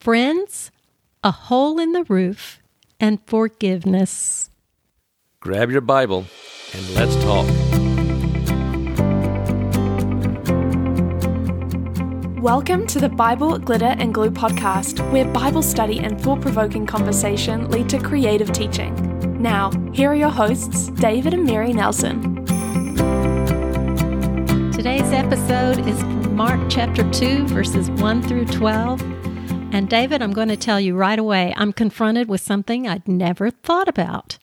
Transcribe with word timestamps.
friends, 0.00 0.70
a 1.22 1.30
hole 1.30 1.78
in 1.78 1.92
the 1.92 2.04
roof, 2.04 2.58
and 2.98 3.18
forgiveness. 3.26 4.48
Grab 5.40 5.70
your 5.70 5.82
Bible 5.82 6.24
and 6.72 6.94
let's 6.94 7.14
talk. 7.16 7.46
Welcome 12.42 12.86
to 12.86 12.98
the 12.98 13.10
Bible 13.10 13.58
Glitter 13.58 13.94
and 13.98 14.14
Glue 14.14 14.30
podcast, 14.30 15.06
where 15.12 15.26
Bible 15.26 15.60
study 15.60 15.98
and 15.98 16.18
thought 16.18 16.40
provoking 16.40 16.86
conversation 16.86 17.70
lead 17.70 17.90
to 17.90 17.98
creative 17.98 18.50
teaching. 18.52 18.94
Now, 19.42 19.70
here 19.92 20.12
are 20.12 20.14
your 20.14 20.30
hosts, 20.30 20.88
David 20.88 21.34
and 21.34 21.44
Mary 21.44 21.74
Nelson. 21.74 22.46
Today's 24.72 25.12
episode 25.12 25.86
is 25.86 26.00
from 26.00 26.36
Mark 26.36 26.58
chapter 26.70 27.02
2, 27.10 27.48
verses 27.48 27.90
1 27.90 28.22
through 28.22 28.46
12. 28.46 29.09
And 29.72 29.88
David, 29.88 30.20
I'm 30.20 30.32
going 30.32 30.48
to 30.48 30.56
tell 30.56 30.80
you 30.80 30.96
right 30.96 31.18
away, 31.18 31.54
I'm 31.56 31.72
confronted 31.72 32.28
with 32.28 32.40
something 32.40 32.88
I'd 32.88 33.06
never 33.06 33.50
thought 33.50 33.88
about. 33.88 34.36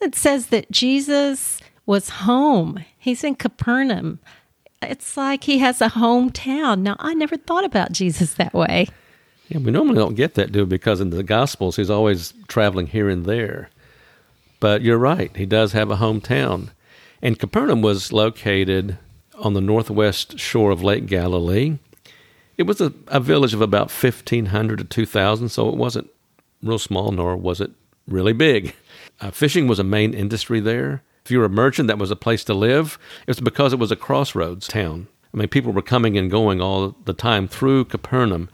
It 0.00 0.14
says 0.14 0.48
that 0.48 0.70
Jesus 0.70 1.60
was 1.86 2.10
home, 2.10 2.84
he's 2.98 3.24
in 3.24 3.36
Capernaum. 3.36 4.18
It's 4.82 5.16
like 5.16 5.44
he 5.44 5.58
has 5.58 5.80
a 5.80 5.88
hometown. 5.88 6.80
Now, 6.80 6.96
I 6.98 7.14
never 7.14 7.36
thought 7.36 7.64
about 7.64 7.92
Jesus 7.92 8.34
that 8.34 8.52
way. 8.52 8.88
Yeah, 9.48 9.58
we 9.58 9.70
normally 9.70 9.96
don't 9.96 10.14
get 10.14 10.34
that, 10.34 10.52
do? 10.52 10.66
Because 10.66 11.00
in 11.00 11.10
the 11.10 11.22
Gospels, 11.22 11.76
he's 11.76 11.90
always 11.90 12.34
traveling 12.46 12.88
here 12.88 13.08
and 13.08 13.24
there. 13.24 13.70
But 14.60 14.82
you're 14.82 14.98
right, 14.98 15.34
he 15.36 15.46
does 15.46 15.72
have 15.72 15.90
a 15.90 15.96
hometown. 15.96 16.68
And 17.22 17.38
Capernaum 17.38 17.80
was 17.80 18.12
located 18.12 18.98
on 19.38 19.54
the 19.54 19.60
northwest 19.60 20.38
shore 20.38 20.70
of 20.70 20.82
Lake 20.82 21.06
Galilee. 21.06 21.78
It 22.56 22.66
was 22.66 22.80
a, 22.80 22.92
a 23.08 23.20
village 23.20 23.54
of 23.54 23.60
about 23.60 23.90
1,500 23.90 24.78
to 24.78 24.84
2,000, 24.84 25.48
so 25.48 25.68
it 25.68 25.76
wasn't 25.76 26.10
real 26.62 26.78
small, 26.78 27.12
nor 27.12 27.36
was 27.36 27.60
it 27.60 27.70
really 28.06 28.32
big. 28.32 28.74
Uh, 29.18 29.30
fishing 29.30 29.66
was 29.66 29.78
a 29.78 29.84
main 29.84 30.12
industry 30.12 30.60
there. 30.60 31.02
If 31.24 31.30
you 31.30 31.38
were 31.38 31.46
a 31.46 31.48
merchant, 31.48 31.88
that 31.88 31.96
was 31.96 32.10
a 32.10 32.16
place 32.16 32.44
to 32.44 32.52
live. 32.52 32.98
It 33.22 33.30
was 33.30 33.40
because 33.40 33.72
it 33.72 33.78
was 33.78 33.90
a 33.90 33.96
crossroads 33.96 34.68
town. 34.68 35.08
I 35.32 35.38
mean, 35.38 35.48
people 35.48 35.72
were 35.72 35.80
coming 35.80 36.18
and 36.18 36.30
going 36.30 36.60
all 36.60 36.94
the 37.06 37.14
time 37.14 37.48
through 37.48 37.86
Capernaum. 37.86 38.50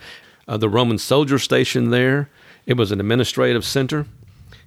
Uh, 0.47 0.56
the 0.56 0.69
Roman 0.69 0.98
soldier 0.98 1.41
station 1.41 1.91
there, 1.91 2.31
it 2.64 2.77
was 2.77 2.92
an 2.92 3.00
administrative 3.00 3.64
center. 3.64 4.06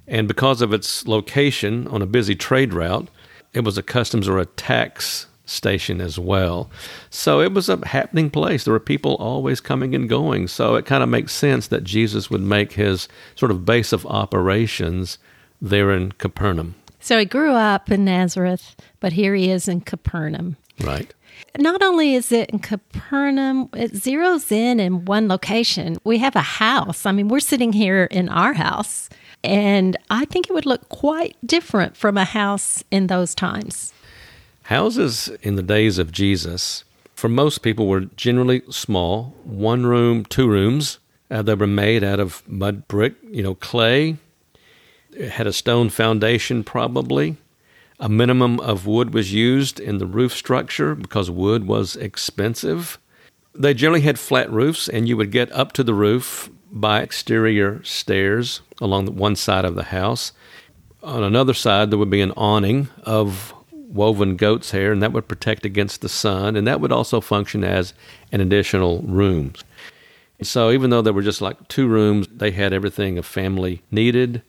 And 0.06 0.28
because 0.28 0.60
of 0.60 0.74
its 0.74 1.08
location 1.08 1.88
on 1.88 2.02
a 2.02 2.06
busy 2.06 2.34
trade 2.34 2.74
route, 2.74 3.08
it 3.54 3.64
was 3.64 3.78
a 3.78 3.82
customs 3.82 4.28
or 4.28 4.38
a 4.38 4.44
tax 4.44 5.28
station 5.46 6.00
as 6.00 6.18
well. 6.18 6.68
So 7.08 7.40
it 7.40 7.52
was 7.52 7.68
a 7.68 7.84
happening 7.86 8.30
place. 8.30 8.64
There 8.64 8.72
were 8.72 8.80
people 8.80 9.14
always 9.14 9.60
coming 9.60 9.94
and 9.94 10.08
going. 10.08 10.48
So 10.48 10.74
it 10.74 10.84
kind 10.84 11.02
of 11.02 11.08
makes 11.08 11.32
sense 11.32 11.68
that 11.68 11.84
Jesus 11.84 12.28
would 12.30 12.42
make 12.42 12.72
his 12.72 13.08
sort 13.36 13.50
of 13.50 13.64
base 13.64 13.92
of 13.92 14.04
operations 14.06 15.18
there 15.62 15.90
in 15.92 16.12
Capernaum. 16.12 16.74
So 17.00 17.18
he 17.18 17.24
grew 17.24 17.52
up 17.52 17.90
in 17.90 18.04
Nazareth, 18.04 18.74
but 19.00 19.12
here 19.12 19.34
he 19.34 19.50
is 19.50 19.68
in 19.68 19.80
Capernaum. 19.80 20.56
Right. 20.80 21.14
Not 21.58 21.82
only 21.82 22.14
is 22.14 22.32
it 22.32 22.50
in 22.50 22.58
Capernaum, 22.58 23.68
it 23.74 23.92
zeroes 23.92 24.50
in 24.50 24.80
in 24.80 25.04
one 25.04 25.28
location. 25.28 25.96
We 26.04 26.18
have 26.18 26.36
a 26.36 26.40
house. 26.40 27.06
I 27.06 27.12
mean, 27.12 27.28
we're 27.28 27.40
sitting 27.40 27.72
here 27.72 28.04
in 28.10 28.28
our 28.28 28.54
house, 28.54 29.08
and 29.44 29.96
I 30.10 30.24
think 30.26 30.48
it 30.48 30.52
would 30.52 30.66
look 30.66 30.88
quite 30.88 31.36
different 31.44 31.96
from 31.96 32.18
a 32.18 32.24
house 32.24 32.82
in 32.90 33.06
those 33.06 33.34
times. 33.34 33.92
Houses 34.66 35.28
in 35.42 35.54
the 35.54 35.62
days 35.62 35.96
of 35.96 36.10
Jesus, 36.10 36.82
for 37.14 37.28
most 37.28 37.58
people, 37.58 37.86
were 37.86 38.06
generally 38.16 38.62
small, 38.68 39.32
one 39.44 39.86
room, 39.86 40.24
two 40.24 40.48
rooms. 40.48 40.98
Uh, 41.30 41.42
they 41.42 41.54
were 41.54 41.68
made 41.68 42.02
out 42.02 42.18
of 42.18 42.42
mud 42.48 42.88
brick, 42.88 43.14
you 43.30 43.44
know, 43.44 43.54
clay. 43.54 44.16
It 45.12 45.30
had 45.30 45.46
a 45.46 45.52
stone 45.52 45.88
foundation, 45.88 46.64
probably. 46.64 47.36
A 48.00 48.08
minimum 48.08 48.58
of 48.58 48.88
wood 48.88 49.14
was 49.14 49.32
used 49.32 49.78
in 49.78 49.98
the 49.98 50.06
roof 50.06 50.32
structure 50.32 50.96
because 50.96 51.30
wood 51.30 51.68
was 51.68 51.94
expensive. 51.94 52.98
They 53.54 53.72
generally 53.72 54.00
had 54.00 54.18
flat 54.18 54.50
roofs, 54.50 54.88
and 54.88 55.08
you 55.08 55.16
would 55.16 55.30
get 55.30 55.52
up 55.52 55.74
to 55.74 55.84
the 55.84 55.94
roof 55.94 56.50
by 56.72 57.02
exterior 57.02 57.84
stairs 57.84 58.62
along 58.80 59.14
one 59.14 59.36
side 59.36 59.64
of 59.64 59.76
the 59.76 59.84
house. 59.84 60.32
On 61.04 61.22
another 61.22 61.54
side, 61.54 61.92
there 61.92 62.00
would 62.00 62.10
be 62.10 62.20
an 62.20 62.32
awning 62.32 62.88
of 63.04 63.54
woven 63.88 64.36
goat's 64.36 64.70
hair, 64.70 64.92
and 64.92 65.02
that 65.02 65.12
would 65.12 65.28
protect 65.28 65.64
against 65.64 66.00
the 66.00 66.08
sun, 66.08 66.56
and 66.56 66.66
that 66.66 66.80
would 66.80 66.92
also 66.92 67.20
function 67.20 67.64
as 67.64 67.94
an 68.32 68.40
additional 68.40 69.02
room. 69.02 69.52
So 70.42 70.70
even 70.70 70.90
though 70.90 71.02
there 71.02 71.12
were 71.12 71.22
just 71.22 71.40
like 71.40 71.68
two 71.68 71.86
rooms, 71.86 72.26
they 72.28 72.50
had 72.50 72.72
everything 72.72 73.16
a 73.16 73.22
family 73.22 73.82
needed. 73.90 74.42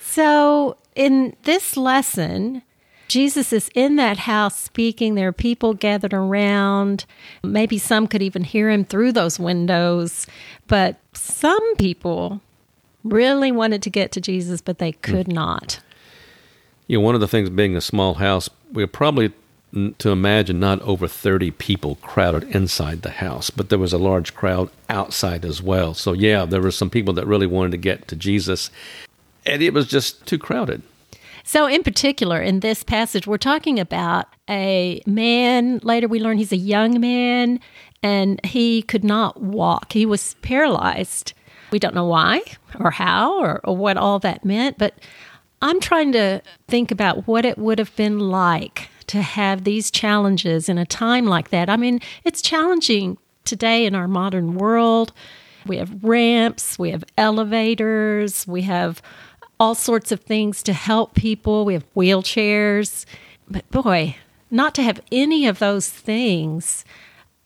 So 0.00 0.76
in 0.96 1.36
this 1.44 1.76
lesson, 1.76 2.62
Jesus 3.06 3.52
is 3.52 3.70
in 3.74 3.96
that 3.96 4.18
house 4.18 4.58
speaking. 4.58 5.14
There 5.14 5.28
are 5.28 5.32
people 5.32 5.74
gathered 5.74 6.14
around. 6.14 7.04
Maybe 7.44 7.78
some 7.78 8.06
could 8.06 8.22
even 8.22 8.42
hear 8.44 8.70
him 8.70 8.84
through 8.84 9.12
those 9.12 9.38
windows. 9.38 10.26
But 10.66 10.96
some 11.12 11.76
people 11.76 12.40
really 13.04 13.52
wanted 13.52 13.82
to 13.82 13.90
get 13.90 14.12
to 14.12 14.20
Jesus, 14.20 14.60
but 14.60 14.78
they 14.78 14.92
could 14.92 15.26
mm. 15.26 15.34
not 15.34 15.80
you 16.90 16.98
know, 16.98 17.04
one 17.04 17.14
of 17.14 17.20
the 17.20 17.28
things 17.28 17.48
being 17.48 17.76
a 17.76 17.80
small 17.80 18.14
house, 18.14 18.50
we're 18.72 18.88
probably 18.88 19.32
to 19.98 20.10
imagine 20.10 20.58
not 20.58 20.82
over 20.82 21.06
30 21.06 21.52
people 21.52 21.94
crowded 22.02 22.42
inside 22.52 23.02
the 23.02 23.10
house, 23.10 23.48
but 23.48 23.68
there 23.68 23.78
was 23.78 23.92
a 23.92 23.98
large 23.98 24.34
crowd 24.34 24.68
outside 24.88 25.44
as 25.44 25.62
well. 25.62 25.94
So, 25.94 26.12
yeah, 26.12 26.44
there 26.44 26.60
were 26.60 26.72
some 26.72 26.90
people 26.90 27.14
that 27.14 27.28
really 27.28 27.46
wanted 27.46 27.70
to 27.70 27.76
get 27.76 28.08
to 28.08 28.16
Jesus, 28.16 28.72
and 29.46 29.62
it 29.62 29.72
was 29.72 29.86
just 29.86 30.26
too 30.26 30.36
crowded. 30.36 30.82
So, 31.44 31.68
in 31.68 31.84
particular, 31.84 32.42
in 32.42 32.58
this 32.58 32.82
passage, 32.82 33.24
we're 33.24 33.38
talking 33.38 33.78
about 33.78 34.26
a 34.48 35.00
man. 35.06 35.78
Later, 35.84 36.08
we 36.08 36.18
learn 36.18 36.38
he's 36.38 36.50
a 36.50 36.56
young 36.56 37.00
man 37.00 37.60
and 38.02 38.44
he 38.44 38.82
could 38.82 39.04
not 39.04 39.40
walk, 39.40 39.92
he 39.92 40.06
was 40.06 40.34
paralyzed. 40.42 41.34
We 41.70 41.78
don't 41.78 41.94
know 41.94 42.06
why 42.06 42.42
or 42.80 42.90
how 42.90 43.38
or, 43.38 43.60
or 43.62 43.76
what 43.76 43.96
all 43.96 44.18
that 44.18 44.44
meant, 44.44 44.76
but 44.76 44.94
I'm 45.62 45.80
trying 45.80 46.12
to 46.12 46.40
think 46.68 46.90
about 46.90 47.26
what 47.26 47.44
it 47.44 47.58
would 47.58 47.78
have 47.78 47.94
been 47.96 48.18
like 48.18 48.88
to 49.08 49.20
have 49.20 49.64
these 49.64 49.90
challenges 49.90 50.68
in 50.68 50.78
a 50.78 50.86
time 50.86 51.26
like 51.26 51.50
that. 51.50 51.68
I 51.68 51.76
mean, 51.76 52.00
it's 52.24 52.40
challenging 52.40 53.18
today 53.44 53.84
in 53.84 53.94
our 53.94 54.08
modern 54.08 54.54
world. 54.54 55.12
We 55.66 55.76
have 55.76 56.02
ramps, 56.02 56.78
we 56.78 56.90
have 56.90 57.04
elevators, 57.18 58.46
we 58.46 58.62
have 58.62 59.02
all 59.58 59.74
sorts 59.74 60.10
of 60.10 60.20
things 60.20 60.62
to 60.62 60.72
help 60.72 61.14
people, 61.14 61.64
we 61.66 61.74
have 61.74 61.94
wheelchairs. 61.94 63.04
But 63.48 63.68
boy, 63.70 64.16
not 64.50 64.74
to 64.76 64.82
have 64.82 65.00
any 65.12 65.46
of 65.46 65.58
those 65.58 65.90
things 65.90 66.84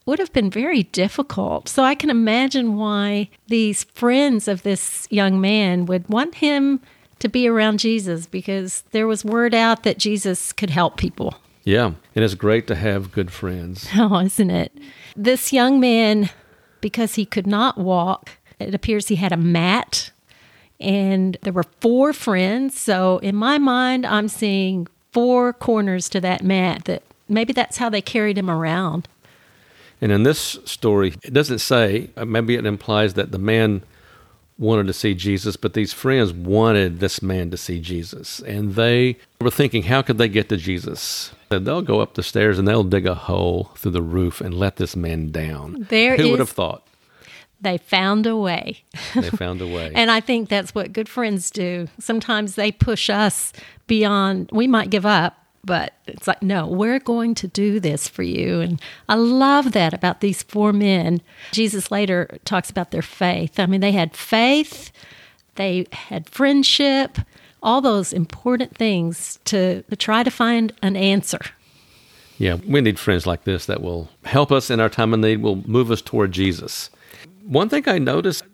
would 0.07 0.19
have 0.19 0.33
been 0.33 0.51
very 0.51 0.83
difficult. 0.85 1.69
So 1.69 1.83
I 1.83 1.95
can 1.95 2.11
imagine 2.11 2.77
why 2.77 3.31
these 3.49 3.85
friends 3.85 4.47
of 4.47 4.63
this 4.63 5.09
young 5.11 5.41
man 5.41 5.87
would 5.87 6.09
want 6.09 6.37
him 6.37 6.81
to 7.25 7.29
be 7.29 7.49
around 7.49 7.81
Jesus 7.81 8.27
because 8.27 8.83
there 8.93 9.07
was 9.07 9.25
word 9.25 9.55
out 9.55 9.83
that 9.83 9.99
Jesus 9.99 10.53
could 10.53 10.71
help 10.71 10.97
people. 10.97 11.35
Yeah, 11.65 11.93
and 12.15 12.25
it's 12.25 12.35
great 12.35 12.67
to 12.69 12.75
have 12.75 13.11
good 13.11 13.33
friends. 13.33 13.89
Oh, 13.97 14.21
isn't 14.21 14.51
it? 14.51 14.73
This 15.17 15.53
young 15.53 15.81
man, 15.81 16.31
because 16.81 17.15
he 17.15 17.25
could 17.25 17.47
not 17.47 17.79
walk, 17.79 18.31
it 18.59 18.75
appears 18.75 19.09
he 19.09 19.17
had 19.17 19.33
a 19.33 19.37
mat, 19.37 20.11
and 20.79 21.39
there 21.43 21.53
were 21.53 21.65
four 21.81 22.13
friends. 22.13 22.79
So 22.79 23.19
in 23.19 23.35
my 23.35 23.57
mind, 23.59 24.05
I'm 24.05 24.29
seeing 24.29 24.87
four 25.13 25.53
corners 25.55 26.09
to 26.11 26.21
that 26.21 26.43
mat 26.45 26.85
that 26.85 27.03
maybe 27.29 27.53
that's 27.55 27.79
how 27.79 27.89
they 27.89 28.03
carried 28.03 28.37
him 28.37 28.51
around. 28.51 29.09
And 30.01 30.13
in 30.13 30.25
this 30.25 30.59
story, 30.67 31.15
it 31.23 31.33
doesn't 31.33 31.61
say, 31.61 32.11
uh, 32.17 32.27
maybe 32.27 32.57
it 32.57 32.67
implies 32.67 33.15
that 33.15 33.33
the 33.33 33.39
man 33.39 33.83
wanted 34.59 34.87
to 34.87 34.93
see 34.93 35.15
Jesus, 35.15 35.57
but 35.57 35.75
these 35.75 35.93
friends 35.93 36.33
wanted 36.33 37.01
this 37.01 37.23
man 37.23 37.51
to 37.51 37.57
see 37.57 37.81
Jesus. 37.81 38.41
And 38.41 38.75
they 38.75 39.17
were 39.41 39.51
thinking, 39.51 39.85
how 39.85 40.03
could 40.03 40.19
they 40.19 40.29
get 40.29 40.49
to 40.51 40.57
Jesus? 40.57 41.33
They'll 41.49 41.83
go 41.83 42.01
up 42.01 42.15
the 42.15 42.23
stairs 42.23 42.59
and 42.59 42.67
they'll 42.67 42.85
dig 42.85 43.07
a 43.07 43.15
hole 43.15 43.71
through 43.77 43.93
the 43.93 44.03
roof 44.03 44.41
and 44.41 44.55
let 44.55 44.77
this 44.77 44.97
man 44.97 45.31
down. 45.31 45.87
There 45.89 46.17
Who 46.17 46.25
is, 46.25 46.31
would 46.31 46.41
have 46.41 46.51
thought? 46.51 46.87
They 47.61 47.79
found 47.79 48.27
a 48.27 48.37
way. 48.37 48.83
they 49.15 49.31
found 49.31 49.61
a 49.61 49.67
way. 49.67 49.93
and 49.95 50.11
I 50.11 50.21
think 50.21 50.49
that's 50.49 50.75
what 50.75 50.93
good 50.93 51.09
friends 51.09 51.51
do. 51.51 51.89
Sometimes 51.99 52.55
they 52.55 52.71
push 52.71 53.09
us 53.09 53.53
beyond, 53.87 54.51
we 54.53 54.67
might 54.67 54.91
give 54.91 55.07
up, 55.07 55.44
but 55.65 55.95
it's 56.07 56.27
like, 56.27 56.43
no, 56.43 56.67
we're 56.67 56.99
going 56.99 57.35
to 57.37 57.49
do 57.49 57.81
this 57.81 58.09
for 58.09 58.23
you. 58.23 58.61
And 58.61 58.81
I 59.09 59.15
love 59.15 59.73
that 59.73 59.95
about 59.95 60.21
these 60.21 60.43
four 60.43 60.73
men. 60.73 61.21
Jesus 61.53 61.91
later 61.91 62.39
talks 62.45 62.71
about 62.71 62.91
their 62.91 63.03
faith. 63.03 63.59
I 63.59 63.67
mean, 63.67 63.81
they 63.81 63.93
had 63.93 64.17
faith, 64.17 64.93
they 65.55 65.87
had 65.93 66.29
friendship, 66.29 67.19
all 67.63 67.81
those 67.81 68.13
important 68.13 68.77
things 68.77 69.39
to, 69.47 69.83
to 69.83 69.97
try 69.97 70.23
to 70.23 70.31
find 70.31 70.73
an 70.83 70.97
answer. 70.97 71.41
Yeah, 72.37 72.57
we 72.67 72.81
need 72.81 72.99
friends 72.99 73.27
like 73.27 73.45
this 73.45 73.67
that 73.67 73.81
will 73.81 74.11
help 74.25 74.51
us 74.53 74.71
in 74.71 74.81
our 74.81 74.89
time 74.89 75.15
of 75.15 75.21
need, 75.21 75.41
will 75.41 75.67
move 75.69 75.91
us 75.91 76.03
toward 76.03 76.33
Jesus. 76.33 76.91
one 77.47 77.69
thing 77.69 77.89
I 77.89 77.99
noticed 77.99 78.45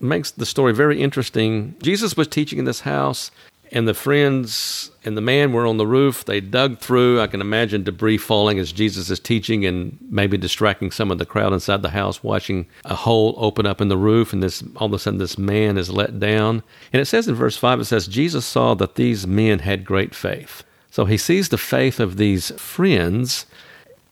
makes 0.00 0.30
the 0.30 0.46
story 0.46 0.72
very 0.72 1.00
interesting. 1.00 1.74
Jesus 1.82 2.16
was 2.16 2.28
teaching 2.28 2.58
in 2.58 2.64
this 2.64 2.80
house, 2.80 3.30
and 3.74 3.88
the 3.88 3.92
friends 3.92 4.92
and 5.04 5.16
the 5.16 5.20
man 5.20 5.52
were 5.52 5.66
on 5.66 5.78
the 5.78 5.86
roof. 5.86 6.24
They 6.24 6.40
dug 6.40 6.78
through. 6.78 7.20
I 7.20 7.26
can 7.26 7.40
imagine 7.40 7.82
debris 7.82 8.18
falling 8.18 8.60
as 8.60 8.70
Jesus 8.70 9.10
is 9.10 9.18
teaching 9.18 9.66
and 9.66 9.98
maybe 10.08 10.38
distracting 10.38 10.92
some 10.92 11.10
of 11.10 11.18
the 11.18 11.26
crowd 11.26 11.52
inside 11.52 11.82
the 11.82 11.90
house, 11.90 12.22
watching 12.22 12.66
a 12.84 12.94
hole 12.94 13.34
open 13.36 13.66
up 13.66 13.80
in 13.80 13.88
the 13.88 13.96
roof. 13.96 14.32
And 14.32 14.40
this 14.40 14.62
all 14.76 14.86
of 14.86 14.92
a 14.92 14.98
sudden, 15.00 15.18
this 15.18 15.36
man 15.36 15.76
is 15.76 15.90
let 15.90 16.20
down. 16.20 16.62
And 16.92 17.02
it 17.02 17.06
says 17.06 17.26
in 17.26 17.34
verse 17.34 17.56
5, 17.56 17.80
it 17.80 17.86
says, 17.86 18.06
Jesus 18.06 18.46
saw 18.46 18.74
that 18.74 18.94
these 18.94 19.26
men 19.26 19.58
had 19.58 19.84
great 19.84 20.14
faith. 20.14 20.62
So 20.92 21.04
he 21.06 21.16
sees 21.16 21.48
the 21.48 21.58
faith 21.58 21.98
of 21.98 22.16
these 22.16 22.52
friends, 22.52 23.44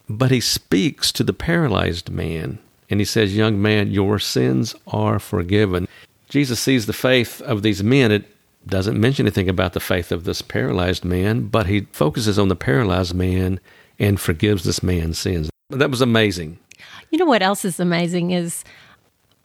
but 0.08 0.32
he 0.32 0.40
speaks 0.40 1.12
to 1.12 1.22
the 1.22 1.32
paralyzed 1.32 2.10
man. 2.10 2.58
And 2.90 2.98
he 3.00 3.06
says, 3.06 3.36
Young 3.36 3.62
man, 3.62 3.92
your 3.92 4.18
sins 4.18 4.74
are 4.88 5.20
forgiven. 5.20 5.86
Jesus 6.28 6.58
sees 6.58 6.86
the 6.86 6.92
faith 6.92 7.40
of 7.42 7.62
these 7.62 7.84
men. 7.84 8.10
It 8.10 8.24
doesn't 8.66 9.00
mention 9.00 9.26
anything 9.26 9.48
about 9.48 9.72
the 9.72 9.80
faith 9.80 10.12
of 10.12 10.24
this 10.24 10.42
paralyzed 10.42 11.04
man, 11.04 11.46
but 11.46 11.66
he 11.66 11.82
focuses 11.92 12.38
on 12.38 12.48
the 12.48 12.56
paralyzed 12.56 13.14
man 13.14 13.60
and 13.98 14.20
forgives 14.20 14.64
this 14.64 14.82
man's 14.82 15.18
sins. 15.18 15.50
That 15.70 15.90
was 15.90 16.00
amazing. 16.00 16.58
You 17.10 17.18
know 17.18 17.26
what 17.26 17.42
else 17.42 17.64
is 17.64 17.80
amazing 17.80 18.30
is 18.30 18.64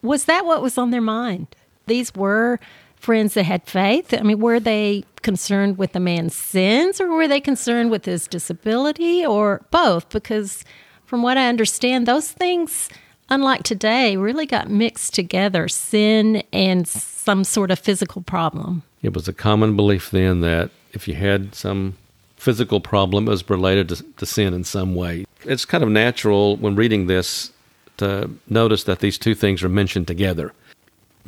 was 0.02 0.26
that 0.26 0.46
what 0.46 0.62
was 0.62 0.78
on 0.78 0.92
their 0.92 1.02
mind? 1.02 1.48
These 1.88 2.14
were 2.16 2.60
friends 2.96 3.34
that 3.34 3.44
had 3.44 3.66
faith. 3.66 4.14
I 4.14 4.22
mean, 4.22 4.40
were 4.40 4.60
they 4.60 5.04
concerned 5.22 5.78
with 5.78 5.94
the 5.94 6.00
man's 6.00 6.36
sins 6.36 7.02
or 7.02 7.08
were 7.08 7.28
they 7.28 7.40
concerned 7.40 7.92
with 7.92 8.06
his 8.06 8.28
disability 8.28 9.26
or 9.26 9.66
both? 9.72 10.10
Because 10.10 10.64
from 11.06 11.22
what 11.22 11.38
I 11.38 11.48
understand, 11.48 12.08
those 12.08 12.32
things 12.32 12.90
unlike 13.30 13.64
today, 13.64 14.18
really 14.18 14.46
got 14.46 14.70
mixed 14.70 15.14
together 15.14 15.68
sin 15.68 16.44
and 16.54 16.88
some 16.88 17.44
sort 17.44 17.72
of 17.72 17.80
physical 17.80 18.22
problem. 18.22 18.84
It 19.02 19.14
was 19.14 19.28
a 19.28 19.34
common 19.34 19.76
belief 19.76 20.12
then 20.12 20.42
that 20.42 20.72
if 20.94 21.08
you 21.08 21.14
had 21.14 21.54
some 21.54 21.98
physical 22.36 22.80
problem, 22.80 23.28
it 23.28 23.32
was 23.32 23.50
related 23.50 23.90
to, 23.90 24.04
to 24.04 24.26
sin 24.26 24.54
in 24.54 24.64
some 24.64 24.96
way. 24.96 25.26
It's 25.44 25.66
kind 25.66 25.84
of 25.84 25.90
natural 25.90 26.58
when 26.58 26.76
reading 26.76 27.08
this 27.08 27.52
to 27.98 28.30
notice 28.48 28.84
that 28.84 29.00
these 29.00 29.18
two 29.18 29.36
things 29.36 29.64
are 29.64 29.70
mentioned 29.70 30.08
together. 30.08 30.54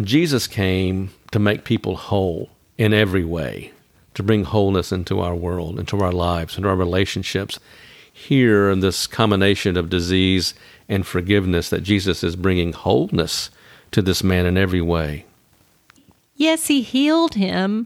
Jesus 0.01 0.47
came 0.47 1.11
to 1.31 1.39
make 1.39 1.63
people 1.63 1.95
whole 1.95 2.49
in 2.77 2.93
every 2.93 3.25
way, 3.25 3.73
to 4.13 4.23
bring 4.23 4.45
wholeness 4.45 4.91
into 4.91 5.19
our 5.19 5.35
world, 5.35 5.79
into 5.79 5.99
our 5.99 6.11
lives, 6.11 6.57
into 6.57 6.69
our 6.69 6.75
relationships. 6.75 7.59
Here, 8.11 8.69
in 8.69 8.79
this 8.79 9.07
combination 9.07 9.77
of 9.77 9.89
disease 9.89 10.53
and 10.87 11.05
forgiveness, 11.05 11.69
that 11.69 11.81
Jesus 11.81 12.23
is 12.23 12.35
bringing 12.35 12.73
wholeness 12.73 13.49
to 13.91 14.01
this 14.01 14.23
man 14.23 14.45
in 14.45 14.57
every 14.57 14.81
way. 14.81 15.25
Yes, 16.39 16.67
he 16.67 16.81
healed 16.81 17.35
him, 17.35 17.85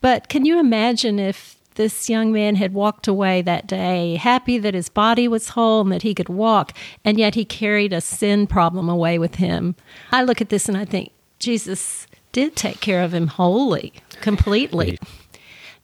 but 0.00 0.28
can 0.28 0.44
you 0.44 0.60
imagine 0.60 1.18
if 1.18 1.56
this 1.74 2.08
young 2.08 2.30
man 2.30 2.54
had 2.54 2.72
walked 2.72 3.08
away 3.08 3.42
that 3.42 3.66
day, 3.66 4.14
happy 4.14 4.56
that 4.58 4.72
his 4.72 4.88
body 4.88 5.26
was 5.26 5.48
whole 5.48 5.80
and 5.80 5.90
that 5.90 6.02
he 6.02 6.14
could 6.14 6.28
walk, 6.28 6.72
and 7.04 7.18
yet 7.18 7.34
he 7.34 7.44
carried 7.44 7.92
a 7.92 8.00
sin 8.00 8.46
problem 8.46 8.88
away 8.88 9.18
with 9.18 9.34
him? 9.34 9.74
I 10.12 10.22
look 10.22 10.40
at 10.40 10.48
this 10.48 10.68
and 10.68 10.78
I 10.78 10.84
think 10.84 11.10
Jesus 11.40 12.06
did 12.30 12.54
take 12.54 12.78
care 12.80 13.02
of 13.02 13.12
him 13.12 13.26
wholly, 13.26 13.94
completely. 14.20 14.96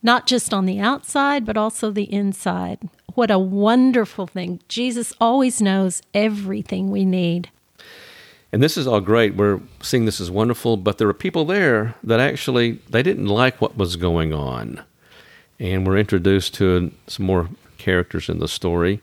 Not 0.01 0.29
just 0.29 0.55
on 0.55 0.67
the 0.67 0.79
outside, 0.79 1.45
but 1.45 1.57
also 1.57 1.91
the 1.91 2.13
inside. 2.13 2.89
What 3.15 3.33
a 3.33 3.41
wonderful 3.41 4.29
thing. 4.29 4.61
Jesus 4.69 5.13
always 5.21 5.61
knows 5.61 6.01
everything 6.15 6.93
we 6.93 7.05
need. 7.05 7.51
And 8.53 8.63
this 8.63 8.77
is 8.77 8.87
all 8.87 9.01
great. 9.01 9.35
We're 9.35 9.61
seeing 9.83 10.07
this 10.07 10.21
as 10.21 10.31
wonderful, 10.31 10.77
but 10.77 10.99
there 10.99 11.07
were 11.07 11.15
people 11.15 11.45
there 11.45 11.95
that 12.03 12.21
actually 12.21 12.81
they 12.89 13.03
didn't 13.03 13.27
like 13.27 13.61
what 13.61 13.77
was 13.77 13.97
going 13.97 14.33
on. 14.33 14.83
And 15.61 15.87
we're 15.87 15.99
introduced 15.99 16.55
to 16.55 16.91
some 17.07 17.27
more 17.27 17.49
characters 17.77 18.29
in 18.29 18.39
the 18.39 18.49
story. 18.49 19.03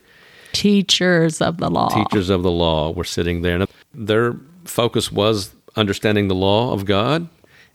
Teachers 0.54 1.42
of 1.42 1.58
the 1.58 1.70
law. 1.70 1.90
Teachers 1.90 2.30
of 2.30 2.44
the 2.44 2.52
law 2.52 2.92
were 2.92 3.04
sitting 3.04 3.42
there. 3.42 3.56
And 3.62 3.68
their 3.94 4.36
focus 4.64 5.12
was 5.12 5.54
understanding 5.76 6.28
the 6.28 6.36
law 6.36 6.74
of 6.74 6.86
God 6.86 7.28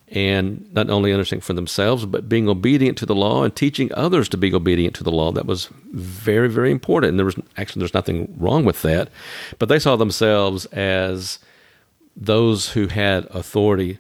and 0.09 0.73
not 0.73 0.91
only 0.91 1.13
understanding 1.13 1.43
for 1.43 1.53
themselves, 1.53 2.05
but 2.05 2.29
being 2.29 2.49
obedient 2.49 2.99
to 2.99 3.07
the 3.07 3.15
law 3.15 3.45
and 3.45 3.55
teaching 3.55 3.93
others 3.95 4.29
to 4.31 4.37
be 4.37 4.53
obedient 4.53 4.95
to 4.97 5.05
the 5.05 5.13
law. 5.13 5.31
That 5.31 5.47
was 5.47 5.69
very, 5.93 6.49
very 6.49 6.73
important. 6.73 7.11
And 7.11 7.19
there 7.19 7.27
was 7.27 7.37
actually 7.57 7.81
there's 7.81 7.95
nothing 7.95 8.35
wrong 8.37 8.65
with 8.65 8.83
that, 8.83 9.09
but 9.59 9.69
they 9.69 9.79
saw 9.79 9.95
themselves 9.95 10.67
as 10.67 11.39
those 12.17 12.71
who 12.71 12.89
had 12.89 13.27
authority 13.31 13.99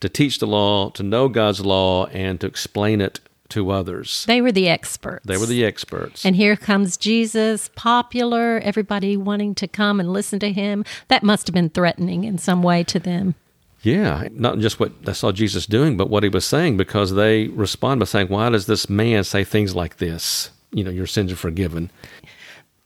to 0.00 0.08
teach 0.08 0.38
the 0.38 0.46
law, 0.46 0.90
to 0.90 1.02
know 1.02 1.28
God's 1.28 1.60
law, 1.60 2.06
and 2.06 2.40
to 2.40 2.46
explain 2.46 3.00
it 3.00 3.20
to 3.50 3.70
others. 3.70 4.24
They 4.26 4.40
were 4.40 4.52
the 4.52 4.68
experts. 4.68 5.26
They 5.26 5.36
were 5.36 5.46
the 5.46 5.64
experts. 5.64 6.24
And 6.24 6.34
here 6.34 6.56
comes 6.56 6.96
Jesus, 6.96 7.70
popular, 7.76 8.58
everybody 8.60 9.16
wanting 9.16 9.54
to 9.56 9.68
come 9.68 10.00
and 10.00 10.12
listen 10.12 10.38
to 10.40 10.50
him. 10.50 10.84
That 11.08 11.22
must 11.22 11.46
have 11.46 11.54
been 11.54 11.70
threatening 11.70 12.24
in 12.24 12.38
some 12.38 12.62
way 12.62 12.82
to 12.84 12.98
them. 12.98 13.34
Yeah, 13.82 14.28
not 14.32 14.58
just 14.58 14.80
what 14.80 15.04
they 15.04 15.12
saw 15.12 15.32
Jesus 15.32 15.66
doing, 15.66 15.96
but 15.96 16.08
what 16.08 16.22
he 16.22 16.28
was 16.28 16.44
saying, 16.44 16.76
because 16.76 17.14
they 17.14 17.48
respond 17.48 18.00
by 18.00 18.06
saying, 18.06 18.28
Why 18.28 18.48
does 18.48 18.66
this 18.66 18.88
man 18.88 19.24
say 19.24 19.44
things 19.44 19.74
like 19.74 19.96
this? 19.96 20.50
You 20.70 20.84
know, 20.84 20.90
your 20.90 21.06
sins 21.06 21.32
are 21.32 21.36
forgiven. 21.36 21.90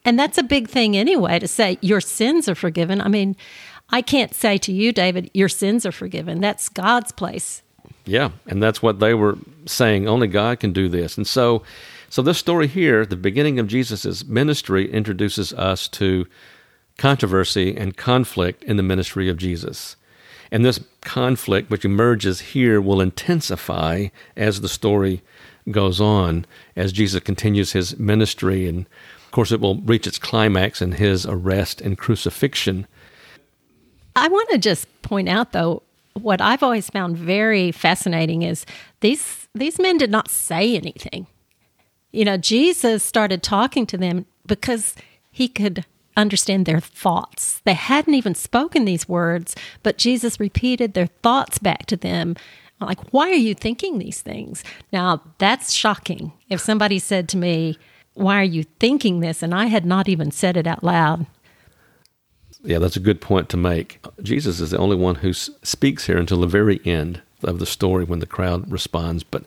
And 0.04 0.18
that's 0.18 0.38
a 0.38 0.42
big 0.42 0.68
thing 0.68 0.96
anyway 0.96 1.38
to 1.38 1.48
say, 1.48 1.78
Your 1.82 2.00
sins 2.00 2.48
are 2.48 2.54
forgiven. 2.54 3.00
I 3.00 3.08
mean, 3.08 3.36
I 3.90 4.02
can't 4.02 4.34
say 4.34 4.58
to 4.58 4.72
you, 4.72 4.92
David, 4.92 5.30
your 5.32 5.48
sins 5.48 5.86
are 5.86 5.92
forgiven. 5.92 6.40
That's 6.40 6.68
God's 6.68 7.12
place. 7.12 7.62
Yeah, 8.04 8.30
and 8.46 8.62
that's 8.62 8.82
what 8.82 9.00
they 9.00 9.14
were 9.14 9.38
saying. 9.66 10.08
Only 10.08 10.28
God 10.28 10.60
can 10.60 10.72
do 10.72 10.88
this. 10.88 11.16
And 11.16 11.26
so, 11.26 11.62
so 12.08 12.22
this 12.22 12.38
story 12.38 12.66
here, 12.68 13.04
the 13.04 13.16
beginning 13.16 13.58
of 13.58 13.66
Jesus' 13.66 14.24
ministry, 14.24 14.90
introduces 14.90 15.52
us 15.52 15.88
to 15.88 16.26
controversy 16.98 17.76
and 17.76 17.96
conflict 17.96 18.64
in 18.64 18.76
the 18.76 18.82
ministry 18.82 19.28
of 19.28 19.36
Jesus. 19.36 19.96
And 20.50 20.64
this 20.64 20.80
conflict, 21.00 21.70
which 21.70 21.84
emerges 21.84 22.40
here, 22.40 22.80
will 22.80 23.00
intensify 23.00 24.08
as 24.36 24.60
the 24.60 24.68
story 24.68 25.22
goes 25.70 26.00
on, 26.00 26.46
as 26.76 26.92
Jesus 26.92 27.20
continues 27.22 27.72
his 27.72 27.98
ministry. 27.98 28.68
And 28.68 28.86
of 29.24 29.30
course, 29.32 29.50
it 29.50 29.60
will 29.60 29.80
reach 29.82 30.06
its 30.06 30.18
climax 30.18 30.80
in 30.80 30.92
his 30.92 31.26
arrest 31.26 31.80
and 31.80 31.98
crucifixion. 31.98 32.86
I 34.16 34.28
want 34.28 34.48
to 34.50 34.58
just 34.58 34.86
point 35.02 35.28
out, 35.28 35.52
though, 35.52 35.82
what 36.14 36.40
I've 36.40 36.62
always 36.62 36.88
found 36.88 37.18
very 37.18 37.70
fascinating 37.70 38.42
is 38.42 38.64
these 39.00 39.48
these 39.54 39.78
men 39.78 39.98
did 39.98 40.10
not 40.10 40.28
say 40.30 40.74
anything. 40.74 41.26
You 42.12 42.24
know, 42.24 42.38
Jesus 42.38 43.02
started 43.02 43.42
talking 43.42 43.86
to 43.86 43.98
them 43.98 44.24
because 44.46 44.94
he 45.30 45.48
could 45.48 45.84
understand 46.16 46.64
their 46.64 46.80
thoughts. 46.80 47.60
They 47.64 47.74
hadn't 47.74 48.14
even 48.14 48.34
spoken 48.34 48.86
these 48.86 49.08
words, 49.08 49.54
but 49.82 49.98
Jesus 49.98 50.40
repeated 50.40 50.94
their 50.94 51.08
thoughts 51.22 51.58
back 51.58 51.84
to 51.86 51.96
them. 51.96 52.36
Like, 52.80 53.12
why 53.12 53.30
are 53.30 53.34
you 53.34 53.54
thinking 53.54 53.98
these 53.98 54.22
things? 54.22 54.64
Now, 54.92 55.22
that's 55.38 55.72
shocking. 55.72 56.32
If 56.48 56.60
somebody 56.60 56.98
said 56.98 57.28
to 57.30 57.36
me, 57.36 57.78
Why 58.14 58.40
are 58.40 58.44
you 58.44 58.64
thinking 58.80 59.20
this? 59.20 59.42
and 59.42 59.54
I 59.54 59.66
had 59.66 59.84
not 59.84 60.08
even 60.08 60.30
said 60.30 60.56
it 60.56 60.66
out 60.66 60.82
loud, 60.82 61.26
yeah, 62.62 62.78
that's 62.78 62.96
a 62.96 63.00
good 63.00 63.20
point 63.20 63.48
to 63.50 63.56
make. 63.56 64.04
Jesus 64.22 64.60
is 64.60 64.70
the 64.70 64.78
only 64.78 64.96
one 64.96 65.16
who 65.16 65.32
speaks 65.32 66.06
here 66.06 66.18
until 66.18 66.40
the 66.40 66.46
very 66.46 66.80
end 66.84 67.22
of 67.42 67.58
the 67.58 67.66
story 67.66 68.04
when 68.04 68.18
the 68.18 68.26
crowd 68.26 68.70
responds, 68.70 69.22
but 69.22 69.44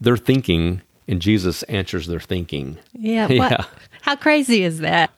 they're 0.00 0.16
thinking 0.16 0.82
and 1.08 1.22
Jesus 1.22 1.62
answers 1.64 2.06
their 2.06 2.20
thinking. 2.20 2.78
Yeah. 2.92 3.28
yeah. 3.30 3.38
What, 3.38 3.68
how 4.02 4.16
crazy 4.16 4.62
is 4.62 4.80
that? 4.80 5.10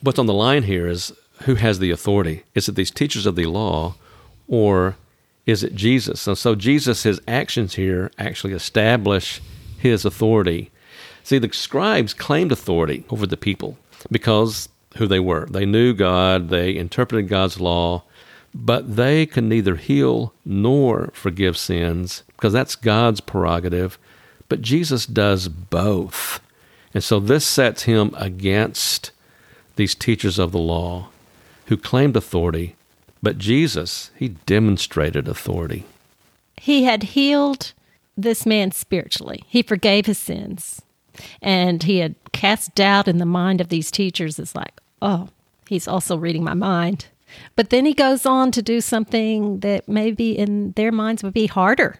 What's 0.00 0.18
on 0.18 0.26
the 0.26 0.34
line 0.34 0.64
here 0.64 0.86
is 0.86 1.12
who 1.42 1.56
has 1.56 1.78
the 1.78 1.90
authority? 1.90 2.44
Is 2.54 2.68
it 2.68 2.74
these 2.74 2.90
teachers 2.90 3.26
of 3.26 3.36
the 3.36 3.46
law 3.46 3.96
or 4.48 4.96
is 5.46 5.62
it 5.62 5.74
Jesus? 5.74 6.26
And 6.26 6.38
so 6.38 6.54
Jesus, 6.54 7.02
his 7.02 7.20
actions 7.28 7.74
here 7.74 8.10
actually 8.18 8.52
establish 8.52 9.40
his 9.78 10.04
authority. 10.04 10.70
See, 11.22 11.38
the 11.38 11.52
scribes 11.52 12.14
claimed 12.14 12.52
authority 12.52 13.04
over 13.10 13.26
the 13.26 13.36
people 13.36 13.78
because 14.10 14.68
who 14.96 15.06
they 15.06 15.20
were. 15.20 15.46
They 15.46 15.66
knew 15.66 15.94
God, 15.94 16.48
they 16.48 16.76
interpreted 16.76 17.28
God's 17.28 17.60
law, 17.60 18.04
but 18.54 18.96
they 18.96 19.26
can 19.26 19.48
neither 19.48 19.76
heal 19.76 20.32
nor 20.44 21.10
forgive 21.12 21.56
sins 21.56 22.22
because 22.28 22.52
that's 22.52 22.76
God's 22.76 23.20
prerogative. 23.20 23.98
But 24.48 24.62
Jesus 24.62 25.06
does 25.06 25.48
both. 25.48 26.40
And 26.92 27.02
so 27.02 27.18
this 27.18 27.44
sets 27.44 27.84
him 27.84 28.14
against 28.16 29.10
these 29.76 29.94
teachers 29.94 30.38
of 30.38 30.52
the 30.52 30.58
law 30.58 31.08
who 31.66 31.76
claimed 31.76 32.16
authority, 32.16 32.76
but 33.22 33.38
Jesus, 33.38 34.10
he 34.16 34.28
demonstrated 34.28 35.26
authority. 35.26 35.84
He 36.56 36.84
had 36.84 37.02
healed 37.02 37.72
this 38.16 38.46
man 38.46 38.70
spiritually, 38.70 39.42
he 39.48 39.62
forgave 39.62 40.06
his 40.06 40.18
sins. 40.18 40.82
And 41.40 41.82
he 41.84 41.98
had 41.98 42.16
cast 42.32 42.74
doubt 42.74 43.08
in 43.08 43.18
the 43.18 43.26
mind 43.26 43.60
of 43.60 43.68
these 43.68 43.90
teachers. 43.90 44.38
It's 44.38 44.54
like, 44.54 44.80
oh, 45.02 45.28
he's 45.68 45.88
also 45.88 46.16
reading 46.16 46.44
my 46.44 46.54
mind. 46.54 47.06
But 47.56 47.70
then 47.70 47.84
he 47.84 47.94
goes 47.94 48.26
on 48.26 48.52
to 48.52 48.62
do 48.62 48.80
something 48.80 49.60
that 49.60 49.88
maybe 49.88 50.36
in 50.36 50.72
their 50.72 50.92
minds 50.92 51.22
would 51.22 51.34
be 51.34 51.46
harder. 51.46 51.98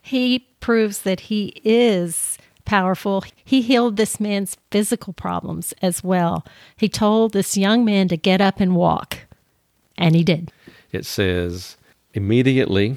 He 0.00 0.46
proves 0.60 1.02
that 1.02 1.20
he 1.20 1.60
is 1.64 2.38
powerful. 2.64 3.24
He 3.44 3.62
healed 3.62 3.96
this 3.96 4.20
man's 4.20 4.56
physical 4.70 5.12
problems 5.12 5.74
as 5.82 6.02
well. 6.02 6.46
He 6.76 6.88
told 6.88 7.32
this 7.32 7.56
young 7.56 7.84
man 7.84 8.08
to 8.08 8.16
get 8.16 8.40
up 8.40 8.60
and 8.60 8.76
walk, 8.76 9.18
and 9.96 10.14
he 10.14 10.24
did. 10.24 10.50
It 10.92 11.04
says, 11.04 11.76
Immediately 12.14 12.96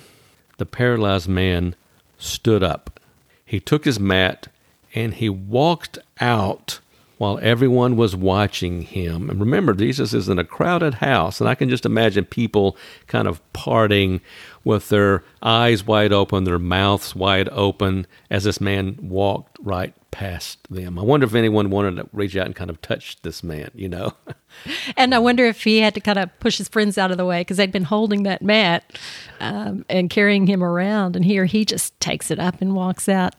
the 0.58 0.66
paralyzed 0.66 1.28
man 1.28 1.76
stood 2.18 2.64
up. 2.64 3.00
He 3.44 3.60
took 3.60 3.84
his 3.84 4.00
mat 4.00 4.48
and 4.94 5.16
he 5.16 5.28
walked 5.28 5.98
out 6.20 6.80
while 7.22 7.38
everyone 7.44 7.96
was 7.96 8.16
watching 8.16 8.82
him. 8.82 9.30
And 9.30 9.40
remember, 9.40 9.76
Jesus 9.76 10.12
is 10.12 10.28
in 10.28 10.40
a 10.40 10.44
crowded 10.44 10.96
house, 10.96 11.40
and 11.40 11.48
I 11.48 11.54
can 11.54 11.70
just 11.70 11.86
imagine 11.86 12.26
people 12.26 12.76
kind 13.06 13.28
of 13.28 13.40
parting 13.54 14.22
with 14.64 14.90
their 14.90 15.24
eyes 15.44 15.86
wide 15.86 16.12
open, 16.12 16.46
their 16.46 16.58
mouths 16.58 17.16
wide 17.16 17.48
open, 17.50 18.08
as 18.32 18.46
this 18.46 18.60
man 18.60 18.98
walked 19.00 19.56
right 19.62 19.94
past 20.10 20.68
them. 20.72 20.98
I 20.98 21.04
wonder 21.04 21.28
if 21.28 21.36
anyone 21.36 21.70
wanted 21.70 21.98
to 21.98 22.10
reach 22.12 22.36
out 22.36 22.48
and 22.48 22.56
kind 22.56 22.72
of 22.72 22.82
touch 22.82 23.22
this 23.22 23.44
man, 23.44 23.70
you 23.76 23.88
know? 23.88 24.14
and 24.98 25.14
I 25.14 25.20
wonder 25.20 25.46
if 25.46 25.64
he 25.64 25.78
had 25.78 25.94
to 25.94 26.02
kind 26.02 26.18
of 26.18 26.40
push 26.40 26.58
his 26.58 26.70
friends 26.70 26.98
out 26.98 27.12
of 27.12 27.18
the 27.18 27.26
way 27.26 27.42
because 27.42 27.58
they'd 27.58 27.72
been 27.72 27.84
holding 27.84 28.24
that 28.24 28.42
mat 28.42 28.98
um, 29.40 29.86
and 29.92 30.10
carrying 30.10 30.48
him 30.48 30.64
around. 30.64 31.16
And 31.16 31.24
here 31.24 31.46
he 31.46 31.66
just 31.66 32.00
takes 32.00 32.32
it 32.32 32.40
up 32.40 32.62
and 32.62 32.74
walks 32.74 33.08
out. 33.08 33.36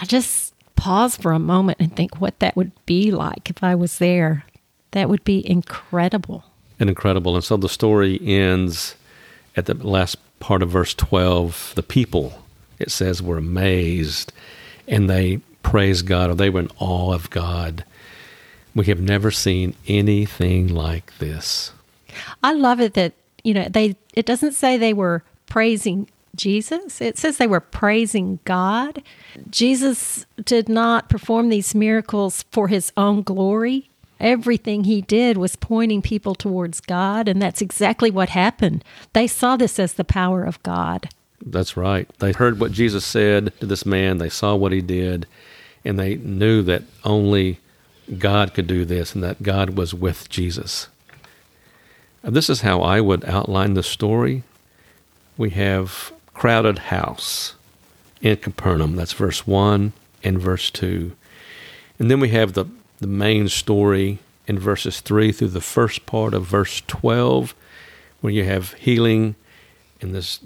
I 0.00 0.06
just 0.06 0.45
pause 0.76 1.16
for 1.16 1.32
a 1.32 1.38
moment 1.38 1.78
and 1.80 1.94
think 1.94 2.20
what 2.20 2.38
that 2.38 2.56
would 2.56 2.72
be 2.86 3.10
like 3.10 3.50
if 3.50 3.62
I 3.62 3.74
was 3.74 3.98
there. 3.98 4.44
That 4.92 5.08
would 5.08 5.24
be 5.24 5.48
incredible. 5.48 6.44
And 6.78 6.88
incredible. 6.88 7.34
And 7.34 7.44
so 7.44 7.56
the 7.56 7.68
story 7.68 8.20
ends 8.22 8.94
at 9.56 9.66
the 9.66 9.74
last 9.74 10.16
part 10.38 10.62
of 10.62 10.70
verse 10.70 10.94
12. 10.94 11.72
The 11.74 11.82
people, 11.82 12.44
it 12.78 12.90
says, 12.90 13.22
were 13.22 13.38
amazed 13.38 14.32
and 14.86 15.10
they 15.10 15.38
praised 15.62 16.06
God 16.06 16.30
or 16.30 16.34
they 16.34 16.50
were 16.50 16.60
in 16.60 16.70
awe 16.78 17.12
of 17.12 17.30
God. 17.30 17.84
We 18.74 18.86
have 18.86 19.00
never 19.00 19.30
seen 19.30 19.74
anything 19.88 20.68
like 20.68 21.16
this. 21.18 21.72
I 22.42 22.52
love 22.52 22.80
it 22.80 22.94
that, 22.94 23.14
you 23.42 23.54
know, 23.54 23.66
they 23.68 23.96
it 24.14 24.26
doesn't 24.26 24.52
say 24.52 24.76
they 24.76 24.92
were 24.92 25.22
praising 25.46 26.08
Jesus. 26.36 27.00
It 27.00 27.18
says 27.18 27.38
they 27.38 27.46
were 27.46 27.60
praising 27.60 28.38
God. 28.44 29.02
Jesus 29.50 30.26
did 30.44 30.68
not 30.68 31.08
perform 31.08 31.48
these 31.48 31.74
miracles 31.74 32.44
for 32.50 32.68
his 32.68 32.92
own 32.96 33.22
glory. 33.22 33.90
Everything 34.18 34.84
he 34.84 35.02
did 35.02 35.36
was 35.36 35.56
pointing 35.56 36.00
people 36.00 36.34
towards 36.34 36.80
God, 36.80 37.28
and 37.28 37.40
that's 37.40 37.60
exactly 37.60 38.10
what 38.10 38.30
happened. 38.30 38.82
They 39.12 39.26
saw 39.26 39.56
this 39.56 39.78
as 39.78 39.94
the 39.94 40.04
power 40.04 40.44
of 40.44 40.62
God. 40.62 41.10
That's 41.44 41.76
right. 41.76 42.08
They 42.18 42.32
heard 42.32 42.58
what 42.58 42.72
Jesus 42.72 43.04
said 43.04 43.52
to 43.60 43.66
this 43.66 43.84
man, 43.84 44.18
they 44.18 44.30
saw 44.30 44.54
what 44.54 44.72
he 44.72 44.80
did, 44.80 45.26
and 45.84 45.98
they 45.98 46.16
knew 46.16 46.62
that 46.62 46.84
only 47.04 47.60
God 48.18 48.54
could 48.54 48.66
do 48.66 48.84
this 48.84 49.14
and 49.14 49.22
that 49.22 49.42
God 49.42 49.70
was 49.70 49.92
with 49.92 50.28
Jesus. 50.28 50.88
This 52.22 52.48
is 52.48 52.62
how 52.62 52.80
I 52.80 53.00
would 53.00 53.24
outline 53.24 53.74
the 53.74 53.82
story. 53.82 54.42
We 55.36 55.50
have 55.50 56.12
crowded 56.36 56.78
house 56.78 57.54
in 58.20 58.36
Capernaum. 58.36 58.94
That's 58.94 59.14
verse 59.14 59.46
1 59.46 59.92
and 60.22 60.38
verse 60.38 60.70
2. 60.70 61.12
And 61.98 62.10
then 62.10 62.20
we 62.20 62.28
have 62.28 62.52
the, 62.52 62.66
the 62.98 63.06
main 63.06 63.48
story 63.48 64.18
in 64.46 64.58
verses 64.58 65.00
3 65.00 65.32
through 65.32 65.48
the 65.48 65.60
first 65.62 66.04
part 66.04 66.34
of 66.34 66.44
verse 66.44 66.82
12, 66.86 67.54
where 68.20 68.32
you 68.32 68.44
have 68.44 68.74
healing 68.74 69.34
and 70.02 70.14
this 70.14 70.38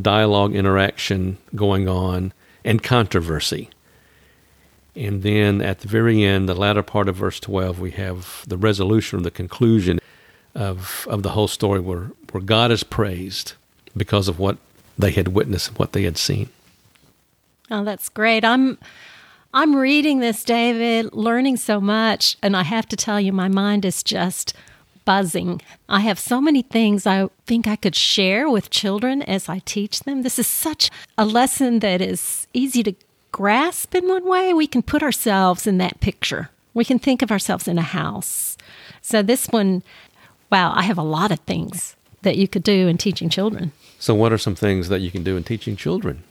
dialogue 0.00 0.54
interaction 0.54 1.36
going 1.54 1.86
on 1.86 2.32
and 2.64 2.82
controversy. 2.82 3.68
And 4.94 5.22
then 5.22 5.60
at 5.60 5.80
the 5.80 5.88
very 5.88 6.24
end, 6.24 6.48
the 6.48 6.54
latter 6.54 6.82
part 6.82 7.08
of 7.10 7.16
verse 7.16 7.38
12, 7.40 7.78
we 7.78 7.90
have 7.90 8.42
the 8.48 8.56
resolution 8.56 9.18
or 9.18 9.22
the 9.22 9.30
conclusion 9.30 10.00
of, 10.54 11.06
of 11.10 11.22
the 11.22 11.30
whole 11.30 11.48
story 11.48 11.80
where, 11.80 12.10
where 12.32 12.42
God 12.42 12.72
is 12.72 12.82
praised 12.82 13.52
because 13.94 14.28
of 14.28 14.38
what 14.38 14.56
they 14.98 15.10
had 15.10 15.28
witnessed 15.28 15.68
and 15.68 15.78
what 15.78 15.92
they 15.92 16.02
had 16.02 16.16
seen. 16.16 16.48
Oh, 17.70 17.84
that's 17.84 18.08
great. 18.08 18.44
I'm 18.44 18.78
I'm 19.52 19.74
reading 19.74 20.20
this, 20.20 20.44
David, 20.44 21.14
learning 21.14 21.56
so 21.56 21.80
much, 21.80 22.36
and 22.42 22.56
I 22.56 22.62
have 22.62 22.86
to 22.88 22.96
tell 22.96 23.20
you, 23.20 23.32
my 23.32 23.48
mind 23.48 23.84
is 23.84 24.02
just 24.02 24.52
buzzing. 25.06 25.62
I 25.88 26.00
have 26.00 26.18
so 26.18 26.40
many 26.40 26.62
things 26.62 27.06
I 27.06 27.28
think 27.46 27.66
I 27.66 27.76
could 27.76 27.94
share 27.94 28.50
with 28.50 28.70
children 28.70 29.22
as 29.22 29.48
I 29.48 29.60
teach 29.60 30.00
them. 30.00 30.22
This 30.22 30.38
is 30.38 30.46
such 30.46 30.90
a 31.16 31.24
lesson 31.24 31.78
that 31.78 32.02
is 32.02 32.46
easy 32.52 32.82
to 32.82 32.94
grasp 33.32 33.94
in 33.94 34.06
one 34.08 34.26
way. 34.26 34.52
We 34.52 34.66
can 34.66 34.82
put 34.82 35.02
ourselves 35.02 35.66
in 35.66 35.78
that 35.78 36.00
picture. 36.00 36.50
We 36.74 36.84
can 36.84 36.98
think 36.98 37.22
of 37.22 37.30
ourselves 37.30 37.66
in 37.66 37.78
a 37.78 37.82
house. 37.82 38.58
So 39.00 39.22
this 39.22 39.46
one, 39.46 39.82
wow, 40.50 40.72
I 40.74 40.82
have 40.82 40.98
a 40.98 41.02
lot 41.02 41.30
of 41.30 41.38
things 41.40 41.96
that 42.22 42.36
you 42.36 42.48
could 42.48 42.62
do 42.62 42.88
in 42.88 42.98
teaching 42.98 43.28
children. 43.28 43.72
So, 43.98 44.14
what 44.14 44.32
are 44.32 44.38
some 44.38 44.54
things 44.54 44.88
that 44.88 45.00
you 45.00 45.10
can 45.10 45.22
do 45.22 45.36
in 45.36 45.44
teaching 45.44 45.76
children? 45.76 46.24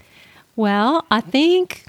Well, 0.56 1.06
I 1.12 1.22
think 1.22 1.86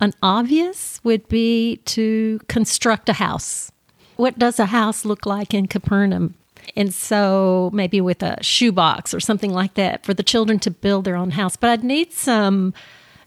an 0.00 0.14
obvious 0.22 1.00
would 1.04 1.28
be 1.28 1.76
to 1.86 2.40
construct 2.48 3.08
a 3.08 3.14
house. 3.14 3.70
What 4.16 4.38
does 4.38 4.58
a 4.58 4.66
house 4.66 5.04
look 5.04 5.24
like 5.26 5.54
in 5.54 5.66
Capernaum? 5.66 6.34
And 6.76 6.92
so 6.92 7.70
maybe 7.72 8.00
with 8.00 8.22
a 8.22 8.42
shoebox 8.42 9.14
or 9.14 9.20
something 9.20 9.52
like 9.52 9.74
that 9.74 10.04
for 10.04 10.14
the 10.14 10.22
children 10.22 10.58
to 10.60 10.70
build 10.70 11.04
their 11.04 11.16
own 11.16 11.32
house. 11.32 11.56
But 11.56 11.70
I'd 11.70 11.84
need 11.84 12.12
some 12.12 12.74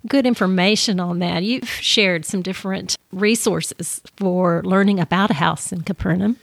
good 0.07 0.25
information 0.25 0.99
on 0.99 1.19
that. 1.19 1.43
You've 1.43 1.69
shared 1.69 2.25
some 2.25 2.41
different 2.41 2.97
resources 3.11 4.01
for 4.17 4.61
learning 4.63 4.99
about 4.99 5.31
a 5.31 5.35
house 5.35 5.71
in 5.71 5.81
Capernaum. 5.81 6.37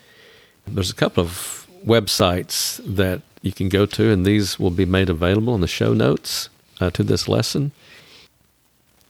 There's 0.66 0.90
a 0.90 0.94
couple 0.94 1.22
of 1.22 1.66
websites 1.84 2.80
that 2.84 3.22
you 3.42 3.52
can 3.52 3.68
go 3.68 3.86
to, 3.86 4.10
and 4.10 4.24
these 4.24 4.58
will 4.58 4.70
be 4.70 4.84
made 4.84 5.08
available 5.08 5.54
in 5.54 5.60
the 5.60 5.66
show 5.66 5.94
notes 5.94 6.48
uh, 6.80 6.90
to 6.90 7.02
this 7.02 7.28
lesson. 7.28 7.72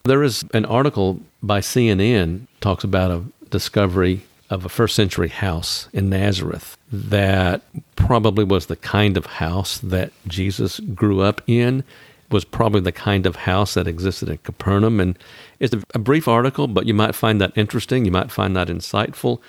There 0.05 0.23
is 0.23 0.45
an 0.55 0.65
article 0.65 1.21
by 1.43 1.61
CNN 1.61 2.47
talks 2.61 2.85
about 2.85 3.11
a 3.11 3.25
discovery 3.51 4.23
of 4.49 4.65
a 4.65 4.69
first 4.69 4.97
century 4.97 5.29
house 5.29 5.89
in 5.93 6.11
Nazareth 6.11 6.77
that 6.91 7.63
probably 7.95 8.45
was 8.45 8.67
the 8.67 8.77
kind 8.77 9.17
of 9.17 9.27
house 9.27 9.79
that 9.79 10.13
Jesus 10.27 10.81
grew 10.81 11.21
up 11.21 11.41
in 11.47 11.85
was 12.31 12.45
probably 12.45 12.81
the 12.81 12.93
kind 12.93 13.27
of 13.27 13.37
house 13.37 13.75
that 13.75 13.87
existed 13.87 14.29
in 14.29 14.39
Capernaum 14.39 15.01
and 15.01 15.19
it's 15.61 15.75
a, 15.75 15.83
a 15.95 15.99
brief 15.99 16.27
article 16.27 16.67
but 16.67 16.87
you 16.87 16.95
might 16.95 17.15
find 17.15 17.41
that 17.41 17.57
interesting 17.57 18.05
you 18.05 18.11
might 18.11 18.33
find 18.33 18.57
that 18.57 18.69
insightful 18.69 19.41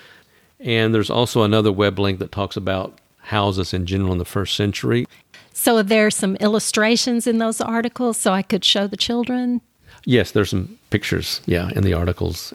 and 0.60 0.94
there's 0.94 1.10
also 1.10 1.42
another 1.42 1.72
web 1.72 1.98
link 1.98 2.20
that 2.20 2.30
talks 2.30 2.56
about 2.56 2.98
houses 3.22 3.72
in 3.72 3.86
general 3.86 4.12
in 4.12 4.18
the 4.18 4.24
first 4.24 4.54
century. 4.56 5.06
So 5.52 5.82
there's 5.82 6.16
some 6.16 6.36
illustrations 6.36 7.26
in 7.26 7.38
those 7.38 7.60
articles 7.60 8.16
so 8.16 8.32
I 8.32 8.42
could 8.42 8.64
show 8.64 8.86
the 8.86 8.96
children? 8.96 9.60
Yes, 10.04 10.32
there's 10.32 10.50
some 10.50 10.78
pictures, 10.90 11.40
yeah, 11.46 11.70
in 11.76 11.84
the 11.84 11.94
articles. 11.94 12.54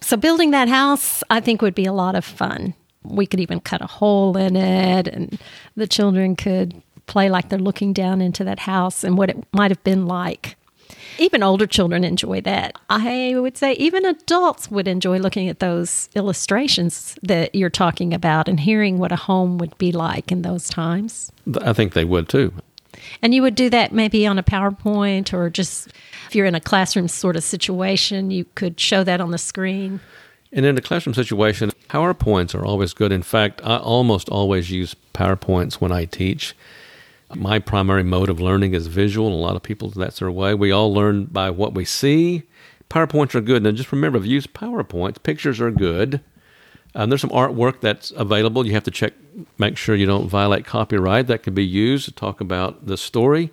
So 0.00 0.16
building 0.16 0.50
that 0.50 0.68
house, 0.68 1.22
I 1.30 1.40
think 1.40 1.62
would 1.62 1.74
be 1.74 1.84
a 1.84 1.92
lot 1.92 2.16
of 2.16 2.24
fun. 2.24 2.74
We 3.04 3.26
could 3.26 3.40
even 3.40 3.60
cut 3.60 3.82
a 3.82 3.86
hole 3.86 4.36
in 4.36 4.56
it 4.56 5.06
and 5.06 5.38
the 5.76 5.86
children 5.86 6.34
could 6.36 6.82
play 7.06 7.28
like 7.30 7.48
they're 7.48 7.58
looking 7.58 7.92
down 7.92 8.20
into 8.20 8.44
that 8.44 8.60
house 8.60 9.04
and 9.04 9.18
what 9.18 9.30
it 9.30 9.44
might 9.52 9.70
have 9.70 9.82
been 9.84 10.06
like. 10.06 10.56
Even 11.18 11.42
older 11.42 11.66
children 11.66 12.04
enjoy 12.04 12.40
that. 12.42 12.76
I 12.88 13.34
would 13.36 13.56
say 13.56 13.74
even 13.74 14.04
adults 14.04 14.70
would 14.70 14.88
enjoy 14.88 15.18
looking 15.18 15.48
at 15.48 15.60
those 15.60 16.08
illustrations 16.14 17.16
that 17.22 17.54
you're 17.54 17.70
talking 17.70 18.14
about 18.14 18.48
and 18.48 18.58
hearing 18.60 18.98
what 18.98 19.12
a 19.12 19.16
home 19.16 19.58
would 19.58 19.76
be 19.78 19.92
like 19.92 20.32
in 20.32 20.42
those 20.42 20.68
times. 20.68 21.30
I 21.62 21.72
think 21.72 21.92
they 21.92 22.04
would 22.04 22.28
too. 22.28 22.52
And 23.20 23.34
you 23.34 23.42
would 23.42 23.54
do 23.54 23.70
that 23.70 23.92
maybe 23.92 24.26
on 24.26 24.38
a 24.38 24.42
PowerPoint 24.42 25.32
or 25.32 25.50
just 25.50 25.88
if 26.28 26.34
you're 26.34 26.46
in 26.46 26.54
a 26.54 26.60
classroom 26.60 27.08
sort 27.08 27.36
of 27.36 27.44
situation, 27.44 28.30
you 28.30 28.44
could 28.54 28.78
show 28.78 29.04
that 29.04 29.20
on 29.20 29.30
the 29.30 29.38
screen. 29.38 30.00
And 30.52 30.66
in 30.66 30.76
a 30.76 30.82
classroom 30.82 31.14
situation, 31.14 31.70
PowerPoints 31.88 32.54
are 32.54 32.64
always 32.64 32.92
good. 32.92 33.12
In 33.12 33.22
fact, 33.22 33.60
I 33.64 33.78
almost 33.78 34.28
always 34.28 34.70
use 34.70 34.94
PowerPoints 35.14 35.74
when 35.74 35.92
I 35.92 36.04
teach 36.04 36.54
my 37.34 37.58
primary 37.58 38.02
mode 38.02 38.28
of 38.28 38.40
learning 38.40 38.74
is 38.74 38.86
visual. 38.86 39.28
A 39.28 39.34
lot 39.34 39.56
of 39.56 39.62
people, 39.62 39.90
that's 39.90 40.18
their 40.18 40.30
way. 40.30 40.54
We 40.54 40.70
all 40.72 40.92
learn 40.92 41.26
by 41.26 41.50
what 41.50 41.74
we 41.74 41.84
see. 41.84 42.42
PowerPoints 42.90 43.34
are 43.34 43.40
good. 43.40 43.66
And 43.66 43.76
just 43.76 43.92
remember, 43.92 44.18
if 44.18 44.26
you 44.26 44.32
use 44.32 44.46
PowerPoints, 44.46 45.22
pictures 45.22 45.60
are 45.60 45.70
good. 45.70 46.20
Um, 46.94 47.08
there's 47.08 47.22
some 47.22 47.30
artwork 47.30 47.80
that's 47.80 48.10
available. 48.12 48.66
You 48.66 48.74
have 48.74 48.84
to 48.84 48.90
check, 48.90 49.14
make 49.58 49.76
sure 49.76 49.94
you 49.94 50.06
don't 50.06 50.28
violate 50.28 50.66
copyright. 50.66 51.26
That 51.26 51.42
can 51.42 51.54
be 51.54 51.64
used 51.64 52.04
to 52.04 52.12
talk 52.12 52.40
about 52.40 52.86
the 52.86 52.96
story. 52.96 53.50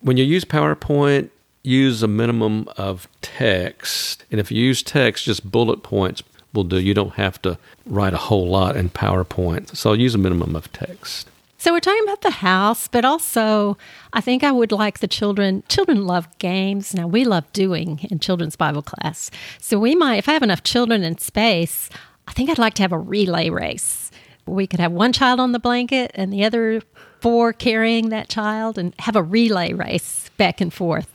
When 0.00 0.16
you 0.16 0.24
use 0.24 0.44
PowerPoint, 0.44 1.30
use 1.62 2.02
a 2.02 2.08
minimum 2.08 2.68
of 2.76 3.06
text. 3.20 4.24
And 4.30 4.40
if 4.40 4.50
you 4.50 4.62
use 4.62 4.82
text, 4.82 5.24
just 5.26 5.50
bullet 5.50 5.82
points 5.82 6.22
will 6.54 6.64
do. 6.64 6.78
You 6.78 6.94
don't 6.94 7.14
have 7.14 7.42
to 7.42 7.58
write 7.84 8.14
a 8.14 8.18
whole 8.18 8.48
lot 8.48 8.76
in 8.76 8.88
PowerPoint. 8.88 9.76
So 9.76 9.92
use 9.92 10.14
a 10.14 10.18
minimum 10.18 10.56
of 10.56 10.72
text. 10.72 11.28
So 11.60 11.72
we're 11.72 11.80
talking 11.80 12.04
about 12.04 12.22
the 12.22 12.30
house, 12.30 12.86
but 12.86 13.04
also 13.04 13.76
I 14.12 14.20
think 14.20 14.44
I 14.44 14.52
would 14.52 14.70
like 14.70 15.00
the 15.00 15.08
children. 15.08 15.64
Children 15.68 16.06
love 16.06 16.28
games. 16.38 16.94
Now 16.94 17.08
we 17.08 17.24
love 17.24 17.52
doing 17.52 17.98
in 18.10 18.20
children's 18.20 18.54
Bible 18.54 18.82
class. 18.82 19.28
So 19.60 19.76
we 19.78 19.96
might, 19.96 20.18
if 20.18 20.28
I 20.28 20.34
have 20.34 20.44
enough 20.44 20.62
children 20.62 21.02
in 21.02 21.18
space, 21.18 21.90
I 22.28 22.32
think 22.32 22.48
I'd 22.48 22.58
like 22.58 22.74
to 22.74 22.82
have 22.82 22.92
a 22.92 22.98
relay 22.98 23.50
race. 23.50 24.12
We 24.46 24.68
could 24.68 24.78
have 24.78 24.92
one 24.92 25.12
child 25.12 25.40
on 25.40 25.50
the 25.50 25.58
blanket 25.58 26.12
and 26.14 26.32
the 26.32 26.44
other 26.44 26.80
four 27.20 27.52
carrying 27.52 28.10
that 28.10 28.28
child 28.28 28.78
and 28.78 28.94
have 29.00 29.16
a 29.16 29.22
relay 29.22 29.72
race 29.72 30.30
back 30.36 30.60
and 30.60 30.72
forth. 30.72 31.12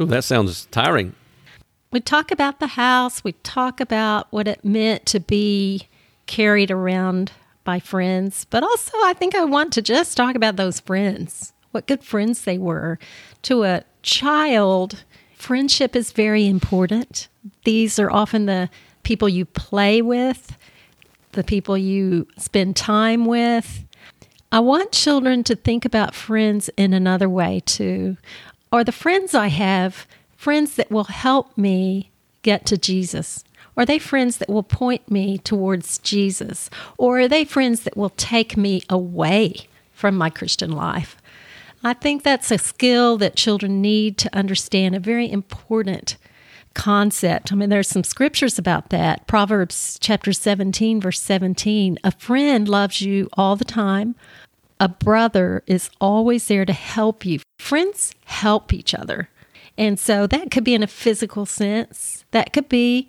Ooh, 0.00 0.06
that 0.06 0.24
sounds 0.24 0.66
tiring. 0.70 1.14
We 1.90 2.00
talk 2.00 2.30
about 2.30 2.58
the 2.58 2.68
house, 2.68 3.22
we 3.22 3.32
talk 3.32 3.80
about 3.80 4.28
what 4.30 4.48
it 4.48 4.64
meant 4.64 5.04
to 5.06 5.20
be 5.20 5.88
carried 6.26 6.70
around 6.70 7.32
by 7.68 7.78
friends, 7.78 8.46
but 8.48 8.62
also 8.62 8.92
I 9.04 9.12
think 9.12 9.34
I 9.34 9.44
want 9.44 9.74
to 9.74 9.82
just 9.82 10.16
talk 10.16 10.34
about 10.34 10.56
those 10.56 10.80
friends, 10.80 11.52
what 11.70 11.86
good 11.86 12.02
friends 12.02 12.44
they 12.44 12.56
were. 12.56 12.98
To 13.42 13.64
a 13.64 13.84
child, 14.00 15.04
friendship 15.34 15.94
is 15.94 16.12
very 16.12 16.46
important. 16.46 17.28
These 17.64 17.98
are 17.98 18.10
often 18.10 18.46
the 18.46 18.70
people 19.02 19.28
you 19.28 19.44
play 19.44 20.00
with, 20.00 20.56
the 21.32 21.44
people 21.44 21.76
you 21.76 22.26
spend 22.38 22.74
time 22.74 23.26
with. 23.26 23.84
I 24.50 24.60
want 24.60 24.90
children 24.92 25.44
to 25.44 25.54
think 25.54 25.84
about 25.84 26.14
friends 26.14 26.70
in 26.78 26.94
another 26.94 27.28
way 27.28 27.60
too. 27.66 28.16
Are 28.72 28.82
the 28.82 28.92
friends 28.92 29.34
I 29.34 29.48
have 29.48 30.06
friends 30.38 30.76
that 30.76 30.90
will 30.90 31.04
help 31.04 31.58
me 31.58 32.12
get 32.40 32.64
to 32.64 32.78
Jesus? 32.78 33.44
Are 33.78 33.86
they 33.86 34.00
friends 34.00 34.38
that 34.38 34.50
will 34.50 34.64
point 34.64 35.08
me 35.08 35.38
towards 35.38 35.98
Jesus? 35.98 36.68
Or 36.98 37.20
are 37.20 37.28
they 37.28 37.44
friends 37.44 37.82
that 37.82 37.96
will 37.96 38.10
take 38.10 38.56
me 38.56 38.82
away 38.90 39.68
from 39.92 40.16
my 40.16 40.30
Christian 40.30 40.72
life? 40.72 41.16
I 41.84 41.94
think 41.94 42.24
that's 42.24 42.50
a 42.50 42.58
skill 42.58 43.16
that 43.18 43.36
children 43.36 43.80
need 43.80 44.18
to 44.18 44.36
understand, 44.36 44.96
a 44.96 45.00
very 45.00 45.30
important 45.30 46.16
concept. 46.74 47.52
I 47.52 47.54
mean, 47.54 47.68
there's 47.68 47.86
some 47.86 48.02
scriptures 48.02 48.58
about 48.58 48.90
that. 48.90 49.28
Proverbs 49.28 49.96
chapter 50.00 50.32
17, 50.32 51.00
verse 51.00 51.20
17 51.20 52.00
A 52.02 52.10
friend 52.10 52.68
loves 52.68 53.00
you 53.00 53.28
all 53.34 53.54
the 53.54 53.64
time, 53.64 54.16
a 54.80 54.88
brother 54.88 55.62
is 55.68 55.88
always 56.00 56.48
there 56.48 56.64
to 56.64 56.72
help 56.72 57.24
you. 57.24 57.38
Friends 57.60 58.12
help 58.24 58.72
each 58.72 58.92
other. 58.92 59.28
And 59.76 60.00
so 60.00 60.26
that 60.26 60.50
could 60.50 60.64
be 60.64 60.74
in 60.74 60.82
a 60.82 60.88
physical 60.88 61.46
sense. 61.46 62.24
That 62.32 62.52
could 62.52 62.68
be 62.68 63.06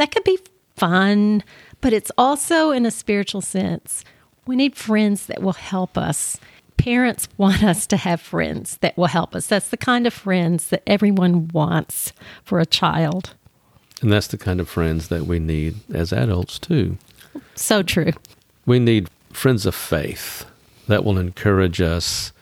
that 0.00 0.10
could 0.10 0.24
be 0.24 0.38
fun, 0.76 1.44
but 1.80 1.92
it's 1.92 2.10
also 2.16 2.70
in 2.70 2.86
a 2.86 2.90
spiritual 2.90 3.42
sense. 3.42 4.04
We 4.46 4.56
need 4.56 4.74
friends 4.74 5.26
that 5.26 5.42
will 5.42 5.52
help 5.52 5.98
us. 5.98 6.38
Parents 6.78 7.28
want 7.36 7.62
us 7.62 7.86
to 7.88 7.98
have 7.98 8.20
friends 8.20 8.78
that 8.80 8.96
will 8.96 9.06
help 9.06 9.34
us. 9.34 9.46
That's 9.46 9.68
the 9.68 9.76
kind 9.76 10.06
of 10.06 10.14
friends 10.14 10.68
that 10.68 10.82
everyone 10.86 11.48
wants 11.48 12.14
for 12.42 12.58
a 12.60 12.66
child. 12.66 13.34
And 14.00 14.10
that's 14.10 14.28
the 14.28 14.38
kind 14.38 14.60
of 14.60 14.68
friends 14.70 15.08
that 15.08 15.24
we 15.26 15.38
need 15.38 15.76
as 15.92 16.12
adults, 16.12 16.58
too. 16.58 16.96
So 17.54 17.82
true. 17.82 18.12
We 18.64 18.78
need 18.78 19.10
friends 19.30 19.66
of 19.66 19.74
faith 19.74 20.46
that 20.88 21.04
will 21.04 21.18
encourage 21.18 21.82
us, 21.82 22.32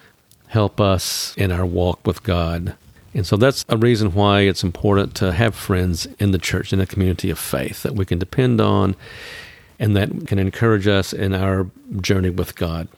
help 0.46 0.80
us 0.80 1.34
in 1.36 1.50
our 1.50 1.66
walk 1.66 2.06
with 2.06 2.22
God. 2.22 2.76
And 3.14 3.26
so 3.26 3.36
that's 3.36 3.64
a 3.68 3.76
reason 3.76 4.12
why 4.12 4.40
it's 4.40 4.62
important 4.62 5.14
to 5.16 5.32
have 5.32 5.54
friends 5.54 6.06
in 6.18 6.30
the 6.30 6.38
church, 6.38 6.72
in 6.72 6.80
a 6.80 6.86
community 6.86 7.30
of 7.30 7.38
faith 7.38 7.82
that 7.82 7.94
we 7.94 8.04
can 8.04 8.18
depend 8.18 8.60
on 8.60 8.94
and 9.78 9.96
that 9.96 10.26
can 10.26 10.38
encourage 10.38 10.86
us 10.86 11.12
in 11.12 11.34
our 11.34 11.70
journey 12.00 12.30
with 12.30 12.54
God. 12.56 12.88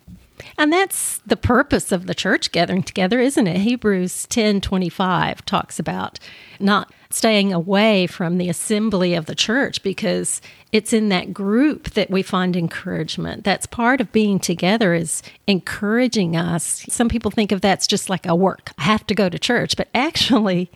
And 0.58 0.72
that's 0.72 1.18
the 1.26 1.36
purpose 1.36 1.92
of 1.92 2.06
the 2.06 2.14
church 2.14 2.52
gathering 2.52 2.82
together, 2.82 3.20
isn't 3.20 3.46
it? 3.46 3.58
Hebrews 3.58 4.26
10:25 4.28 5.44
talks 5.44 5.78
about 5.78 6.18
not 6.58 6.92
staying 7.10 7.52
away 7.52 8.06
from 8.06 8.38
the 8.38 8.48
assembly 8.48 9.14
of 9.14 9.26
the 9.26 9.34
church 9.34 9.82
because 9.82 10.40
it's 10.70 10.92
in 10.92 11.08
that 11.08 11.34
group 11.34 11.90
that 11.90 12.08
we 12.08 12.22
find 12.22 12.54
encouragement. 12.54 13.42
That's 13.42 13.66
part 13.66 14.00
of 14.00 14.12
being 14.12 14.38
together 14.38 14.94
is 14.94 15.22
encouraging 15.48 16.36
us. 16.36 16.86
Some 16.88 17.08
people 17.08 17.32
think 17.32 17.50
of 17.50 17.60
that's 17.60 17.88
just 17.88 18.08
like 18.08 18.26
a 18.26 18.34
work. 18.36 18.70
I 18.78 18.84
have 18.84 19.06
to 19.08 19.14
go 19.14 19.28
to 19.28 19.38
church, 19.38 19.76
but 19.76 19.88
actually 19.92 20.70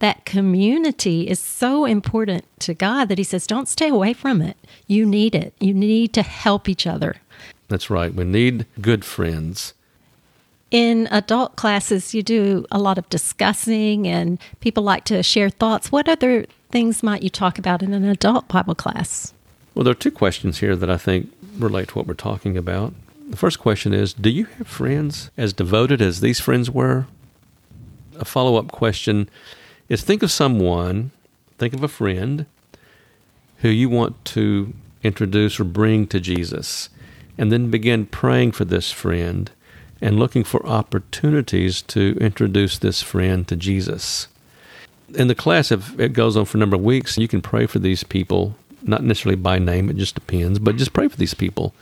that 0.00 0.24
community 0.24 1.28
is 1.28 1.40
so 1.40 1.84
important 1.84 2.44
to 2.60 2.74
God 2.74 3.08
that 3.08 3.18
he 3.18 3.24
says 3.24 3.46
don't 3.46 3.68
stay 3.68 3.88
away 3.88 4.12
from 4.12 4.40
it. 4.42 4.56
You 4.86 5.06
need 5.06 5.34
it. 5.34 5.54
You 5.60 5.74
need 5.74 6.12
to 6.14 6.22
help 6.22 6.68
each 6.68 6.86
other. 6.86 7.16
That's 7.68 7.90
right. 7.90 8.14
We 8.14 8.24
need 8.24 8.66
good 8.80 9.04
friends. 9.04 9.74
In 10.70 11.08
adult 11.10 11.56
classes, 11.56 12.14
you 12.14 12.22
do 12.22 12.66
a 12.70 12.78
lot 12.78 12.98
of 12.98 13.08
discussing 13.08 14.06
and 14.06 14.38
people 14.60 14.82
like 14.82 15.04
to 15.04 15.22
share 15.22 15.48
thoughts. 15.48 15.90
What 15.90 16.08
other 16.08 16.46
things 16.70 17.02
might 17.02 17.22
you 17.22 17.30
talk 17.30 17.58
about 17.58 17.82
in 17.82 17.94
an 17.94 18.04
adult 18.04 18.48
Bible 18.48 18.74
class? 18.74 19.32
Well, 19.74 19.84
there 19.84 19.92
are 19.92 19.94
two 19.94 20.10
questions 20.10 20.58
here 20.58 20.76
that 20.76 20.90
I 20.90 20.96
think 20.96 21.32
relate 21.56 21.88
to 21.88 21.94
what 21.94 22.06
we're 22.06 22.14
talking 22.14 22.56
about. 22.56 22.92
The 23.30 23.36
first 23.36 23.58
question 23.58 23.92
is 23.94 24.12
Do 24.12 24.30
you 24.30 24.44
have 24.44 24.66
friends 24.66 25.30
as 25.36 25.52
devoted 25.52 26.02
as 26.02 26.20
these 26.20 26.40
friends 26.40 26.70
were? 26.70 27.06
A 28.18 28.24
follow 28.24 28.56
up 28.56 28.72
question 28.72 29.28
is 29.88 30.02
think 30.02 30.22
of 30.22 30.30
someone, 30.30 31.12
think 31.56 31.72
of 31.72 31.82
a 31.82 31.88
friend 31.88 32.46
who 33.58 33.68
you 33.68 33.88
want 33.88 34.22
to 34.24 34.74
introduce 35.02 35.60
or 35.60 35.64
bring 35.64 36.06
to 36.08 36.20
Jesus, 36.20 36.88
and 37.38 37.50
then 37.52 37.70
begin 37.70 38.04
praying 38.06 38.52
for 38.52 38.64
this 38.64 38.90
friend 38.92 39.50
and 40.00 40.18
looking 40.18 40.44
for 40.44 40.64
opportunities 40.66 41.82
to 41.82 42.16
introduce 42.20 42.78
this 42.78 43.02
friend 43.02 43.46
to 43.48 43.56
Jesus. 43.56 44.28
In 45.14 45.28
the 45.28 45.34
class, 45.34 45.72
if 45.72 45.98
it 45.98 46.12
goes 46.12 46.36
on 46.36 46.44
for 46.44 46.58
a 46.58 46.60
number 46.60 46.76
of 46.76 46.82
weeks, 46.82 47.16
you 47.16 47.28
can 47.28 47.40
pray 47.40 47.66
for 47.66 47.78
these 47.78 48.04
people, 48.04 48.54
not 48.82 49.02
necessarily 49.02 49.36
by 49.36 49.58
name, 49.58 49.88
it 49.88 49.96
just 49.96 50.14
depends, 50.14 50.58
but 50.58 50.76
just 50.76 50.92
pray 50.92 51.08
for 51.08 51.16
these 51.16 51.34
people 51.34 51.74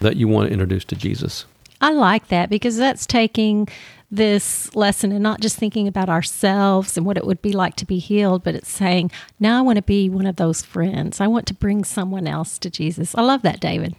that 0.00 0.16
you 0.16 0.26
want 0.28 0.48
to 0.48 0.52
introduce 0.52 0.84
to 0.86 0.96
Jesus. 0.96 1.44
I 1.80 1.92
like 1.92 2.28
that 2.28 2.50
because 2.50 2.76
that's 2.76 3.06
taking 3.06 3.68
this 4.10 4.74
lesson 4.74 5.12
and 5.12 5.22
not 5.22 5.40
just 5.40 5.56
thinking 5.56 5.86
about 5.86 6.08
ourselves 6.08 6.96
and 6.96 7.06
what 7.06 7.16
it 7.16 7.24
would 7.24 7.40
be 7.40 7.52
like 7.52 7.76
to 7.76 7.86
be 7.86 7.98
healed, 7.98 8.42
but 8.42 8.54
it's 8.54 8.70
saying, 8.70 9.10
now 9.38 9.58
I 9.58 9.62
want 9.62 9.76
to 9.76 9.82
be 9.82 10.10
one 10.10 10.26
of 10.26 10.36
those 10.36 10.62
friends. 10.62 11.20
I 11.20 11.26
want 11.26 11.46
to 11.46 11.54
bring 11.54 11.84
someone 11.84 12.26
else 12.26 12.58
to 12.58 12.70
Jesus. 12.70 13.14
I 13.14 13.22
love 13.22 13.42
that, 13.42 13.60
David. 13.60 13.94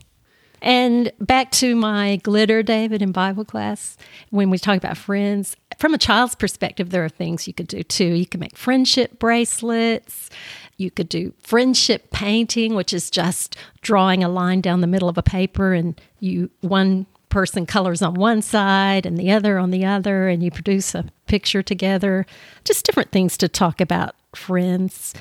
And 0.62 1.12
back 1.20 1.52
to 1.54 1.76
my 1.76 2.18
glitter, 2.18 2.62
David, 2.62 3.02
in 3.02 3.12
Bible 3.12 3.44
class, 3.44 3.98
when 4.30 4.50
we 4.50 4.60
talk 4.60 4.78
about 4.78 4.96
friends, 4.98 5.56
from 5.80 5.96
a 5.96 5.98
child's 5.98 6.36
perspective, 6.36 6.92
there 6.92 7.04
are 7.04 7.10
things 7.10 7.48
you 7.48 7.54
could 7.54 7.68
do 7.68 7.82
too. 7.82 8.06
You 8.06 8.28
can 8.28 8.40
make 8.40 8.56
friendship 8.56 9.18
bracelets. 9.18 10.30
You 10.78 10.92
could 10.92 11.10
do 11.10 11.34
friendship 11.40 12.12
painting, 12.12 12.76
which 12.76 12.94
is 12.94 13.10
just 13.10 13.56
drawing 13.82 14.24
a 14.24 14.30
line 14.30 14.62
down 14.62 14.82
the 14.82 14.88
middle 14.88 15.10
of 15.10 15.18
a 15.18 15.24
paper 15.24 15.74
and 15.74 16.00
you 16.20 16.52
one 16.62 17.08
person 17.30 17.66
colors 17.66 18.02
on 18.02 18.14
one 18.14 18.42
side 18.42 19.06
and 19.06 19.18
the 19.18 19.32
other 19.32 19.58
on 19.58 19.72
the 19.72 19.86
other 19.86 20.28
and 20.28 20.44
you 20.44 20.52
produce 20.52 20.94
a 20.94 21.06
picture 21.28 21.64
together. 21.64 22.26
Just 22.66 22.86
different 22.86 23.12
things 23.12 23.38
to 23.38 23.48
talk 23.48 23.82
about 23.82 24.16
friends. 24.36 25.16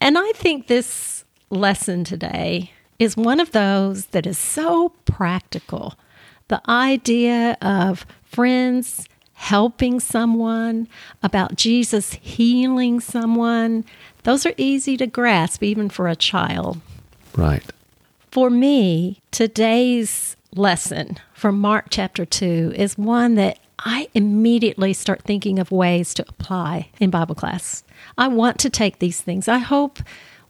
And 0.00 0.18
I 0.18 0.32
think 0.32 0.66
this 0.66 1.24
lesson 1.50 2.04
today 2.04 2.72
is 3.00 3.16
one 3.16 3.40
of 3.40 3.50
those 3.50 4.06
that 4.06 4.26
is 4.26 4.38
so 4.38 4.90
practical. 5.06 5.94
The 6.48 6.60
idea 6.70 7.56
of 7.62 8.06
friends 8.22 9.08
helping 9.32 9.98
someone, 9.98 10.86
about 11.22 11.56
Jesus 11.56 12.12
healing 12.12 13.00
someone, 13.00 13.86
those 14.24 14.44
are 14.44 14.52
easy 14.58 14.98
to 14.98 15.06
grasp 15.06 15.62
even 15.62 15.88
for 15.88 16.08
a 16.08 16.14
child. 16.14 16.78
Right. 17.34 17.64
For 18.30 18.50
me, 18.50 19.22
today's 19.30 20.36
lesson 20.54 21.16
from 21.32 21.58
Mark 21.58 21.86
chapter 21.88 22.26
2 22.26 22.74
is 22.76 22.98
one 22.98 23.36
that 23.36 23.58
I 23.78 24.08
immediately 24.12 24.92
start 24.92 25.22
thinking 25.22 25.58
of 25.58 25.72
ways 25.72 26.12
to 26.14 26.24
apply 26.28 26.90
in 27.00 27.08
Bible 27.08 27.34
class. 27.34 27.82
I 28.18 28.28
want 28.28 28.58
to 28.58 28.68
take 28.68 28.98
these 28.98 29.22
things. 29.22 29.48
I 29.48 29.56
hope 29.58 30.00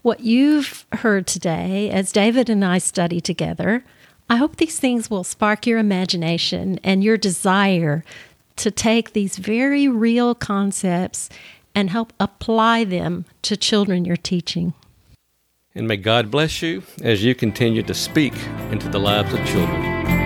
what 0.02 0.20
you've 0.20 0.86
heard 0.92 1.26
today, 1.26 1.90
as 1.90 2.12
David 2.12 2.48
and 2.48 2.64
I 2.64 2.78
study 2.78 3.20
together, 3.20 3.84
I 4.28 4.36
hope 4.36 4.56
these 4.56 4.78
things 4.78 5.10
will 5.10 5.24
spark 5.24 5.66
your 5.66 5.78
imagination 5.78 6.78
and 6.84 7.02
your 7.02 7.16
desire 7.16 8.04
to 8.56 8.70
take 8.70 9.12
these 9.12 9.36
very 9.36 9.88
real 9.88 10.34
concepts 10.34 11.28
and 11.74 11.90
help 11.90 12.12
apply 12.20 12.84
them 12.84 13.24
to 13.42 13.56
children 13.56 14.04
you're 14.04 14.16
teaching. 14.16 14.74
And 15.74 15.86
may 15.86 15.96
God 15.96 16.30
bless 16.30 16.62
you 16.62 16.82
as 17.02 17.22
you 17.24 17.34
continue 17.34 17.82
to 17.84 17.94
speak 17.94 18.34
into 18.70 18.88
the 18.88 18.98
lives 18.98 19.32
of 19.32 19.44
children. 19.46 20.19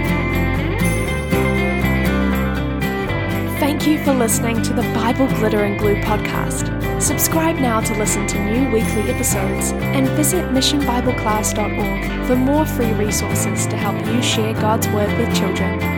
Thank 3.84 3.98
you 3.98 4.04
for 4.06 4.14
listening 4.14 4.62
to 4.62 4.72
the 4.72 4.80
Bible 4.94 5.26
Glitter 5.26 5.64
and 5.64 5.78
Glue 5.78 5.96
podcast. 5.96 7.02
Subscribe 7.02 7.56
now 7.56 7.80
to 7.80 7.94
listen 7.98 8.26
to 8.28 8.42
new 8.42 8.70
weekly 8.72 9.02
episodes 9.12 9.72
And 9.72 10.08
visit 10.16 10.42
missionbibleclass.org 10.52 12.26
for 12.26 12.34
more 12.34 12.64
free 12.64 12.92
resources 12.92 13.66
to 13.66 13.76
help 13.76 13.98
you 14.06 14.22
share 14.22 14.54
God's 14.54 14.88
Word 14.88 15.14
with 15.18 15.36
children. 15.36 15.93